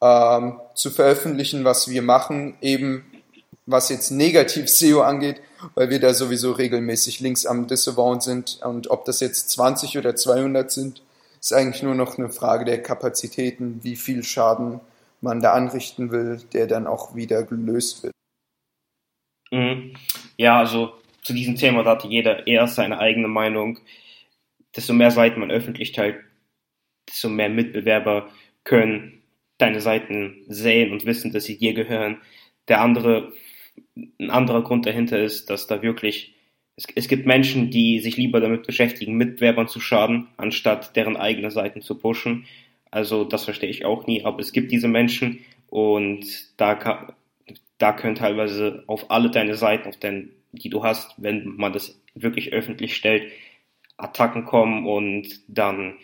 ähm, 0.00 0.58
zu 0.74 0.90
veröffentlichen, 0.90 1.64
was 1.64 1.88
wir 1.88 2.00
machen, 2.00 2.56
eben 2.62 3.04
was 3.66 3.90
jetzt 3.90 4.10
negativ 4.10 4.68
SEO 4.70 5.02
angeht 5.02 5.42
weil 5.74 5.90
wir 5.90 6.00
da 6.00 6.14
sowieso 6.14 6.52
regelmäßig 6.52 7.20
links 7.20 7.46
am 7.46 7.66
Disavow 7.66 8.20
sind. 8.20 8.60
Und 8.62 8.90
ob 8.90 9.04
das 9.04 9.20
jetzt 9.20 9.50
20 9.50 9.98
oder 9.98 10.14
200 10.14 10.70
sind, 10.70 11.02
ist 11.40 11.52
eigentlich 11.52 11.82
nur 11.82 11.94
noch 11.94 12.18
eine 12.18 12.30
Frage 12.30 12.64
der 12.64 12.82
Kapazitäten, 12.82 13.82
wie 13.82 13.96
viel 13.96 14.22
Schaden 14.22 14.80
man 15.20 15.40
da 15.40 15.52
anrichten 15.52 16.10
will, 16.10 16.40
der 16.52 16.66
dann 16.66 16.86
auch 16.86 17.14
wieder 17.14 17.42
gelöst 17.42 18.02
wird. 18.02 18.12
Mhm. 19.50 19.94
Ja, 20.36 20.58
also 20.58 20.92
zu 21.22 21.32
diesem 21.32 21.56
Thema 21.56 21.82
da 21.82 21.92
hatte 21.92 22.08
jeder 22.08 22.46
eher 22.46 22.66
seine 22.66 22.98
eigene 22.98 23.28
Meinung. 23.28 23.78
Desto 24.76 24.92
mehr 24.92 25.10
Seiten 25.10 25.40
man 25.40 25.50
öffentlich 25.50 25.92
teilt, 25.92 26.16
desto 27.08 27.28
mehr 27.28 27.48
Mitbewerber 27.48 28.30
können 28.64 29.22
deine 29.58 29.80
Seiten 29.80 30.44
sehen 30.48 30.92
und 30.92 31.06
wissen, 31.06 31.32
dass 31.32 31.44
sie 31.44 31.58
dir 31.58 31.72
gehören. 31.72 32.18
Der 32.68 32.80
andere, 32.80 33.32
ein 34.18 34.30
anderer 34.30 34.62
Grund 34.62 34.86
dahinter 34.86 35.18
ist, 35.18 35.48
dass 35.48 35.66
da 35.66 35.82
wirklich, 35.82 36.34
es, 36.76 36.86
es 36.94 37.08
gibt 37.08 37.26
Menschen, 37.26 37.70
die 37.70 38.00
sich 38.00 38.16
lieber 38.16 38.40
damit 38.40 38.66
beschäftigen, 38.66 39.14
Mitbewerbern 39.14 39.68
zu 39.68 39.80
schaden, 39.80 40.28
anstatt 40.36 40.94
deren 40.94 41.16
eigene 41.16 41.50
Seiten 41.50 41.80
zu 41.80 41.96
pushen. 41.96 42.46
Also 42.90 43.24
das 43.24 43.44
verstehe 43.44 43.70
ich 43.70 43.84
auch 43.84 44.06
nie, 44.06 44.24
aber 44.24 44.40
es 44.40 44.52
gibt 44.52 44.72
diese 44.72 44.88
Menschen 44.88 45.40
und 45.68 46.26
da, 46.56 47.14
da 47.78 47.92
können 47.92 48.14
teilweise 48.14 48.84
auf 48.86 49.10
alle 49.10 49.30
deine 49.30 49.54
Seiten, 49.54 49.88
auf 49.88 49.96
den, 49.96 50.32
die 50.52 50.68
du 50.68 50.84
hast, 50.84 51.14
wenn 51.16 51.56
man 51.56 51.72
das 51.72 52.00
wirklich 52.14 52.52
öffentlich 52.52 52.96
stellt, 52.96 53.30
Attacken 53.96 54.44
kommen 54.44 54.86
und 54.86 55.28
dann 55.48 55.94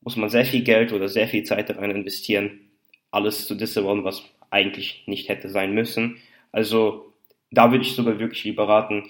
muss 0.00 0.16
man 0.16 0.28
sehr 0.28 0.44
viel 0.44 0.62
Geld 0.62 0.92
oder 0.92 1.08
sehr 1.08 1.28
viel 1.28 1.44
Zeit 1.44 1.70
daran 1.70 1.90
investieren, 1.90 2.70
alles 3.10 3.46
zu 3.46 3.54
disavowen, 3.54 4.04
was 4.04 4.22
eigentlich 4.50 5.04
nicht 5.06 5.28
hätte 5.28 5.48
sein 5.48 5.74
müssen. 5.74 6.18
Also 6.52 7.12
da 7.50 7.70
würde 7.70 7.84
ich 7.84 7.94
sogar 7.94 8.18
wirklich 8.18 8.44
lieber 8.44 8.68
raten, 8.68 9.08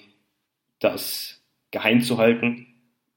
das 0.79 1.43
geheim 1.71 2.01
zu 2.01 2.17
halten, 2.17 2.67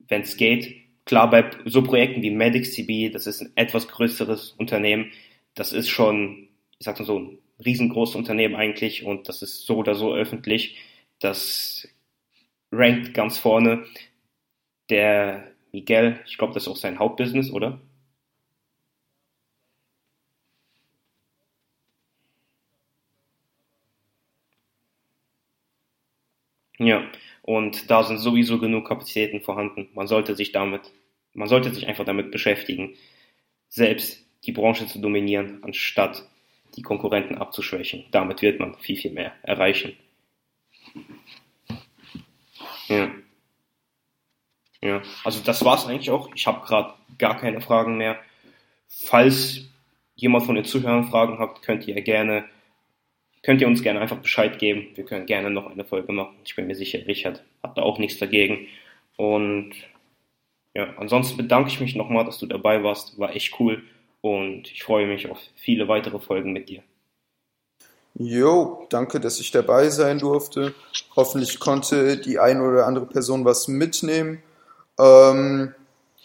wenn 0.09 0.23
es 0.23 0.37
geht. 0.37 0.77
Klar, 1.05 1.31
bei 1.31 1.51
so 1.65 1.83
Projekten 1.83 2.23
wie 2.23 2.31
MedixCB, 2.31 3.13
das 3.13 3.27
ist 3.27 3.41
ein 3.41 3.53
etwas 3.55 3.89
größeres 3.89 4.53
Unternehmen, 4.53 5.13
das 5.55 5.73
ist 5.73 5.89
schon, 5.89 6.49
ich 6.79 6.85
sag 6.85 6.99
mal 6.99 7.05
so, 7.05 7.19
ein 7.19 7.39
riesengroßes 7.65 8.17
Unternehmen 8.17 8.55
eigentlich 8.55 9.05
und 9.05 9.29
das 9.29 9.43
ist 9.43 9.67
so 9.67 9.77
oder 9.77 9.95
so 9.95 10.15
öffentlich. 10.15 10.77
Das 11.19 11.89
rankt 12.71 13.15
ganz 13.15 13.39
vorne. 13.39 13.85
Der 14.91 15.53
Miguel, 15.73 16.21
ich 16.27 16.37
glaube, 16.37 16.53
das 16.55 16.65
ist 16.65 16.69
auch 16.69 16.77
sein 16.77 16.99
Hauptbusiness, 16.99 17.51
oder? 17.51 17.81
Ja, 26.79 27.05
und 27.43 27.89
da 27.91 28.03
sind 28.05 28.19
sowieso 28.19 28.59
genug 28.59 28.87
Kapazitäten 28.89 29.41
vorhanden. 29.41 29.89
Man 29.95 30.07
sollte 30.09 30.35
sich 30.37 30.51
damit, 30.53 30.83
man 31.35 31.49
sollte 31.49 31.73
sich 31.73 31.87
einfach 31.87 32.05
damit 32.05 32.31
beschäftigen, 32.31 32.95
selbst 33.69 34.27
die 34.47 34.53
Branche 34.53 34.87
zu 34.89 35.01
dominieren, 35.01 35.63
anstatt 35.65 36.25
die 36.77 36.83
Konkurrenten 36.83 37.37
abzuschwächen. 37.39 38.07
Damit 38.13 38.43
wird 38.43 38.61
man 38.61 38.77
viel, 38.79 38.97
viel 38.99 39.13
mehr 39.13 39.35
erreichen. 39.43 39.95
Ja. 42.89 43.11
Ja, 44.83 45.03
also 45.25 45.41
das 45.45 45.65
war's 45.65 45.87
eigentlich 45.87 46.11
auch. 46.11 46.31
Ich 46.35 46.47
habe 46.47 46.65
gerade 46.67 46.95
gar 47.19 47.37
keine 47.37 47.61
Fragen 47.61 47.97
mehr. 47.97 48.19
Falls 48.89 49.69
jemand 50.15 50.47
von 50.47 50.55
den 50.55 50.65
Zuhörern 50.65 51.09
Fragen 51.09 51.39
habt, 51.39 51.63
könnt 51.63 51.87
ihr 51.87 52.01
gerne, 52.03 52.45
könnt 53.43 53.61
ihr 53.61 53.67
uns 53.67 53.83
gerne 53.83 54.01
einfach 54.01 54.19
Bescheid 54.19 54.59
geben. 54.59 54.89
Wir 54.95 55.05
können 55.05 55.27
gerne 55.27 55.51
noch 55.51 55.71
eine 55.71 55.85
Folge 55.85 56.13
machen. 56.13 56.37
Ich 56.45 56.55
bin 56.55 56.67
mir 56.67 56.75
sicher, 56.75 57.07
Richard 57.07 57.43
hat 57.63 57.77
da 57.77 57.83
auch 57.83 57.99
nichts 57.99 58.19
dagegen. 58.19 58.67
Und 59.17 59.75
ja, 60.75 60.95
ansonsten 60.97 61.37
bedanke 61.37 61.71
ich 61.71 61.81
mich 61.81 61.97
nochmal, 61.97 62.25
dass 62.25 62.39
du 62.39 62.47
dabei 62.47 62.83
warst. 62.85 63.19
War 63.19 63.35
echt 63.35 63.59
cool. 63.59 63.83
Und 64.21 64.71
ich 64.71 64.83
freue 64.83 65.07
mich 65.07 65.29
auf 65.31 65.39
viele 65.57 65.89
weitere 65.89 66.19
Folgen 66.19 66.53
mit 66.53 66.69
dir. 66.69 66.83
Jo, 68.15 68.87
danke, 68.91 69.21
dass 69.21 69.39
ich 69.39 69.53
dabei 69.53 69.91
sein 69.91 70.19
durfte. 70.19 70.75
Hoffentlich 71.15 71.61
konnte 71.61 72.17
die 72.17 72.39
eine 72.39 72.63
oder 72.63 72.87
andere 72.87 73.07
Person 73.07 73.45
was 73.45 73.69
mitnehmen. 73.69 74.43
Ähm, 74.99 75.75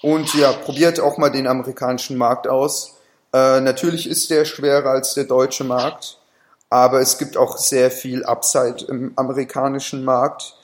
und 0.02 0.34
ja, 0.34 0.52
probiert 0.52 1.00
auch 1.00 1.18
mal 1.18 1.30
den 1.30 1.48
amerikanischen 1.48 2.18
Markt 2.18 2.48
aus. 2.48 2.96
Äh, 3.34 3.62
natürlich 3.62 4.08
ist 4.08 4.30
der 4.30 4.46
schwerer 4.46 4.90
als 4.90 5.14
der 5.14 5.24
deutsche 5.24 5.64
Markt, 5.64 6.20
aber 6.70 7.00
es 7.00 7.18
gibt 7.18 7.38
auch 7.38 7.58
sehr 7.58 7.90
viel 7.90 8.24
Upside 8.26 8.86
im 8.88 9.14
amerikanischen 9.16 10.04
Markt. 10.04 10.56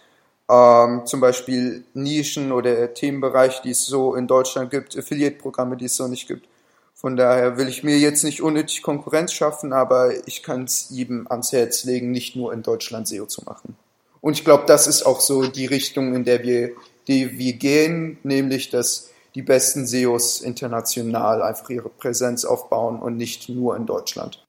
Ähm, 0.49 1.05
zum 1.05 1.19
Beispiel 1.19 1.83
Nischen 1.93 2.51
oder 2.51 2.93
Themenbereiche, 2.93 3.61
die 3.63 3.71
es 3.71 3.85
so 3.85 4.15
in 4.15 4.27
Deutschland 4.27 4.71
gibt, 4.71 4.97
Affiliate-Programme, 4.97 5.77
die 5.77 5.85
es 5.85 5.95
so 5.95 6.07
nicht 6.07 6.27
gibt. 6.27 6.47
Von 6.95 7.15
daher 7.15 7.57
will 7.57 7.69
ich 7.69 7.83
mir 7.83 7.97
jetzt 7.97 8.23
nicht 8.23 8.41
unnötig 8.41 8.81
Konkurrenz 8.81 9.31
schaffen, 9.31 9.71
aber 9.71 10.27
ich 10.27 10.43
kann 10.43 10.65
es 10.65 10.89
jedem 10.89 11.27
ans 11.29 11.53
Herz 11.53 11.85
legen, 11.85 12.11
nicht 12.11 12.35
nur 12.35 12.51
in 12.51 12.61
Deutschland 12.61 13.07
SEO 13.07 13.25
zu 13.25 13.43
machen. 13.45 13.77
Und 14.19 14.33
ich 14.33 14.43
glaube, 14.43 14.65
das 14.67 14.85
ist 14.85 15.05
auch 15.05 15.21
so 15.21 15.47
die 15.47 15.65
Richtung, 15.65 16.13
in 16.13 16.25
der 16.25 16.43
wir 16.43 16.71
die 17.09 17.37
wir 17.37 17.53
gehen, 17.53 18.17
nämlich 18.23 18.69
dass 18.69 19.13
die 19.35 19.41
besten 19.41 19.85
SEOs 19.85 20.41
international 20.41 21.41
einfach 21.41 21.69
ihre 21.69 21.89
Präsenz 21.89 22.45
aufbauen 22.45 22.99
und 22.99 23.17
nicht 23.17 23.49
nur 23.49 23.75
in 23.75 23.85
Deutschland. 23.85 24.45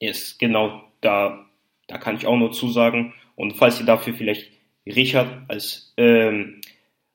Yes, 0.00 0.36
genau, 0.38 0.82
da, 1.00 1.46
da 1.86 1.98
kann 1.98 2.16
ich 2.16 2.26
auch 2.26 2.36
nur 2.36 2.52
zusagen. 2.52 3.14
Und 3.36 3.54
falls 3.54 3.80
ihr 3.80 3.86
dafür 3.86 4.14
vielleicht 4.14 4.50
Richard 4.86 5.48
als, 5.48 5.94
ähm, 5.96 6.60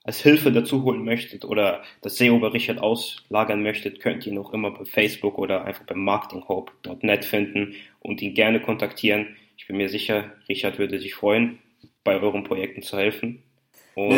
als 0.03 0.21
Hilfe 0.21 0.51
dazu 0.51 0.83
holen 0.83 1.03
möchtet 1.03 1.43
oder 1.43 1.83
das 2.01 2.15
SEO 2.15 2.39
bei 2.39 2.47
Richard 2.47 2.79
auslagern 2.79 3.61
möchtet, 3.61 3.99
könnt 3.99 4.25
ihr 4.25 4.31
ihn 4.31 4.39
auch 4.39 4.53
immer 4.53 4.71
bei 4.71 4.85
Facebook 4.85 5.37
oder 5.37 5.65
einfach 5.65 5.83
beim 5.83 6.03
marketinghope.net 6.03 7.25
finden 7.25 7.75
und 7.99 8.21
ihn 8.21 8.33
gerne 8.33 8.61
kontaktieren. 8.61 9.35
Ich 9.57 9.67
bin 9.67 9.77
mir 9.77 9.89
sicher, 9.89 10.31
Richard 10.47 10.79
würde 10.79 10.99
sich 10.99 11.13
freuen, 11.13 11.59
bei 12.03 12.21
euren 12.21 12.45
Projekten 12.45 12.83
zu 12.83 12.97
helfen. 12.97 13.43
Und, 13.97 14.11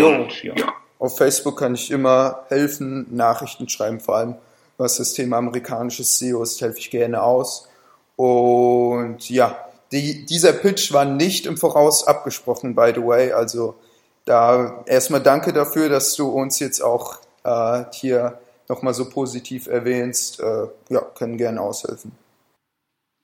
jo, 0.43 0.53
ja. 0.55 0.73
Auf 0.99 1.17
Facebook 1.17 1.57
kann 1.57 1.73
ich 1.73 1.89
immer 1.89 2.43
helfen, 2.49 3.07
Nachrichten 3.15 3.69
schreiben, 3.69 4.01
vor 4.01 4.17
allem 4.17 4.35
was 4.77 4.97
das 4.97 5.13
Thema 5.13 5.37
amerikanisches 5.37 6.19
SEO 6.19 6.43
ist, 6.43 6.59
helfe 6.61 6.79
ich 6.79 6.89
gerne 6.89 7.21
aus. 7.21 7.69
Und 8.17 9.29
ja, 9.29 9.57
die, 9.91 10.25
dieser 10.25 10.51
Pitch 10.51 10.91
war 10.91 11.05
nicht 11.05 11.45
im 11.45 11.57
Voraus 11.57 12.05
abgesprochen, 12.05 12.75
by 12.75 12.91
the 12.93 13.01
way. 13.01 13.31
Also 13.31 13.75
da 14.25 14.83
erstmal 14.85 15.21
danke 15.21 15.53
dafür, 15.53 15.87
dass 15.87 16.13
du 16.15 16.27
uns 16.27 16.59
jetzt 16.59 16.81
auch 16.81 17.19
äh, 17.45 17.85
hier 17.93 18.39
nochmal 18.67 18.93
so 18.93 19.09
positiv 19.09 19.67
erwähnst. 19.67 20.41
Äh, 20.41 20.67
ja, 20.89 21.01
können 21.01 21.37
gerne 21.37 21.61
aushelfen. 21.61 22.11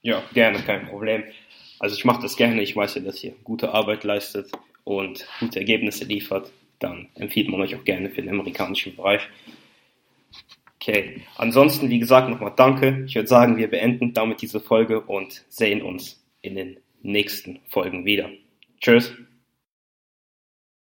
Ja, 0.01 0.23
gerne, 0.33 0.63
kein 0.63 0.87
Problem. 0.87 1.23
Also 1.79 1.95
ich 1.95 2.05
mache 2.05 2.21
das 2.21 2.37
gerne. 2.37 2.61
Ich 2.61 2.75
weiß 2.75 2.95
ja, 2.95 3.01
dass 3.01 3.21
ihr 3.23 3.33
gute 3.43 3.73
Arbeit 3.73 4.05
leistet 4.05 4.51
und 4.85 5.27
gute 5.41 5.59
Ergebnisse 5.59 6.05
liefert, 6.05 6.53
dann 6.79 7.09
empfiehlt 7.15 7.49
man 7.49 7.59
euch 7.59 7.75
auch 7.75 7.83
gerne 7.83 8.09
für 8.09 8.21
den 8.21 8.31
amerikanischen 8.31 8.95
Bereich. 8.95 9.21
Okay, 10.75 11.21
ansonsten, 11.35 11.89
wie 11.89 11.99
gesagt, 11.99 12.29
nochmal 12.29 12.53
danke. 12.55 13.03
Ich 13.07 13.15
würde 13.15 13.27
sagen, 13.27 13.57
wir 13.57 13.69
beenden 13.69 14.13
damit 14.13 14.41
diese 14.41 14.59
Folge 14.59 15.01
und 15.01 15.43
sehen 15.49 15.81
uns 15.81 16.23
in 16.41 16.55
den 16.55 16.77
nächsten 17.01 17.59
Folgen 17.69 18.05
wieder. 18.05 18.29
Tschüss. 18.79 19.11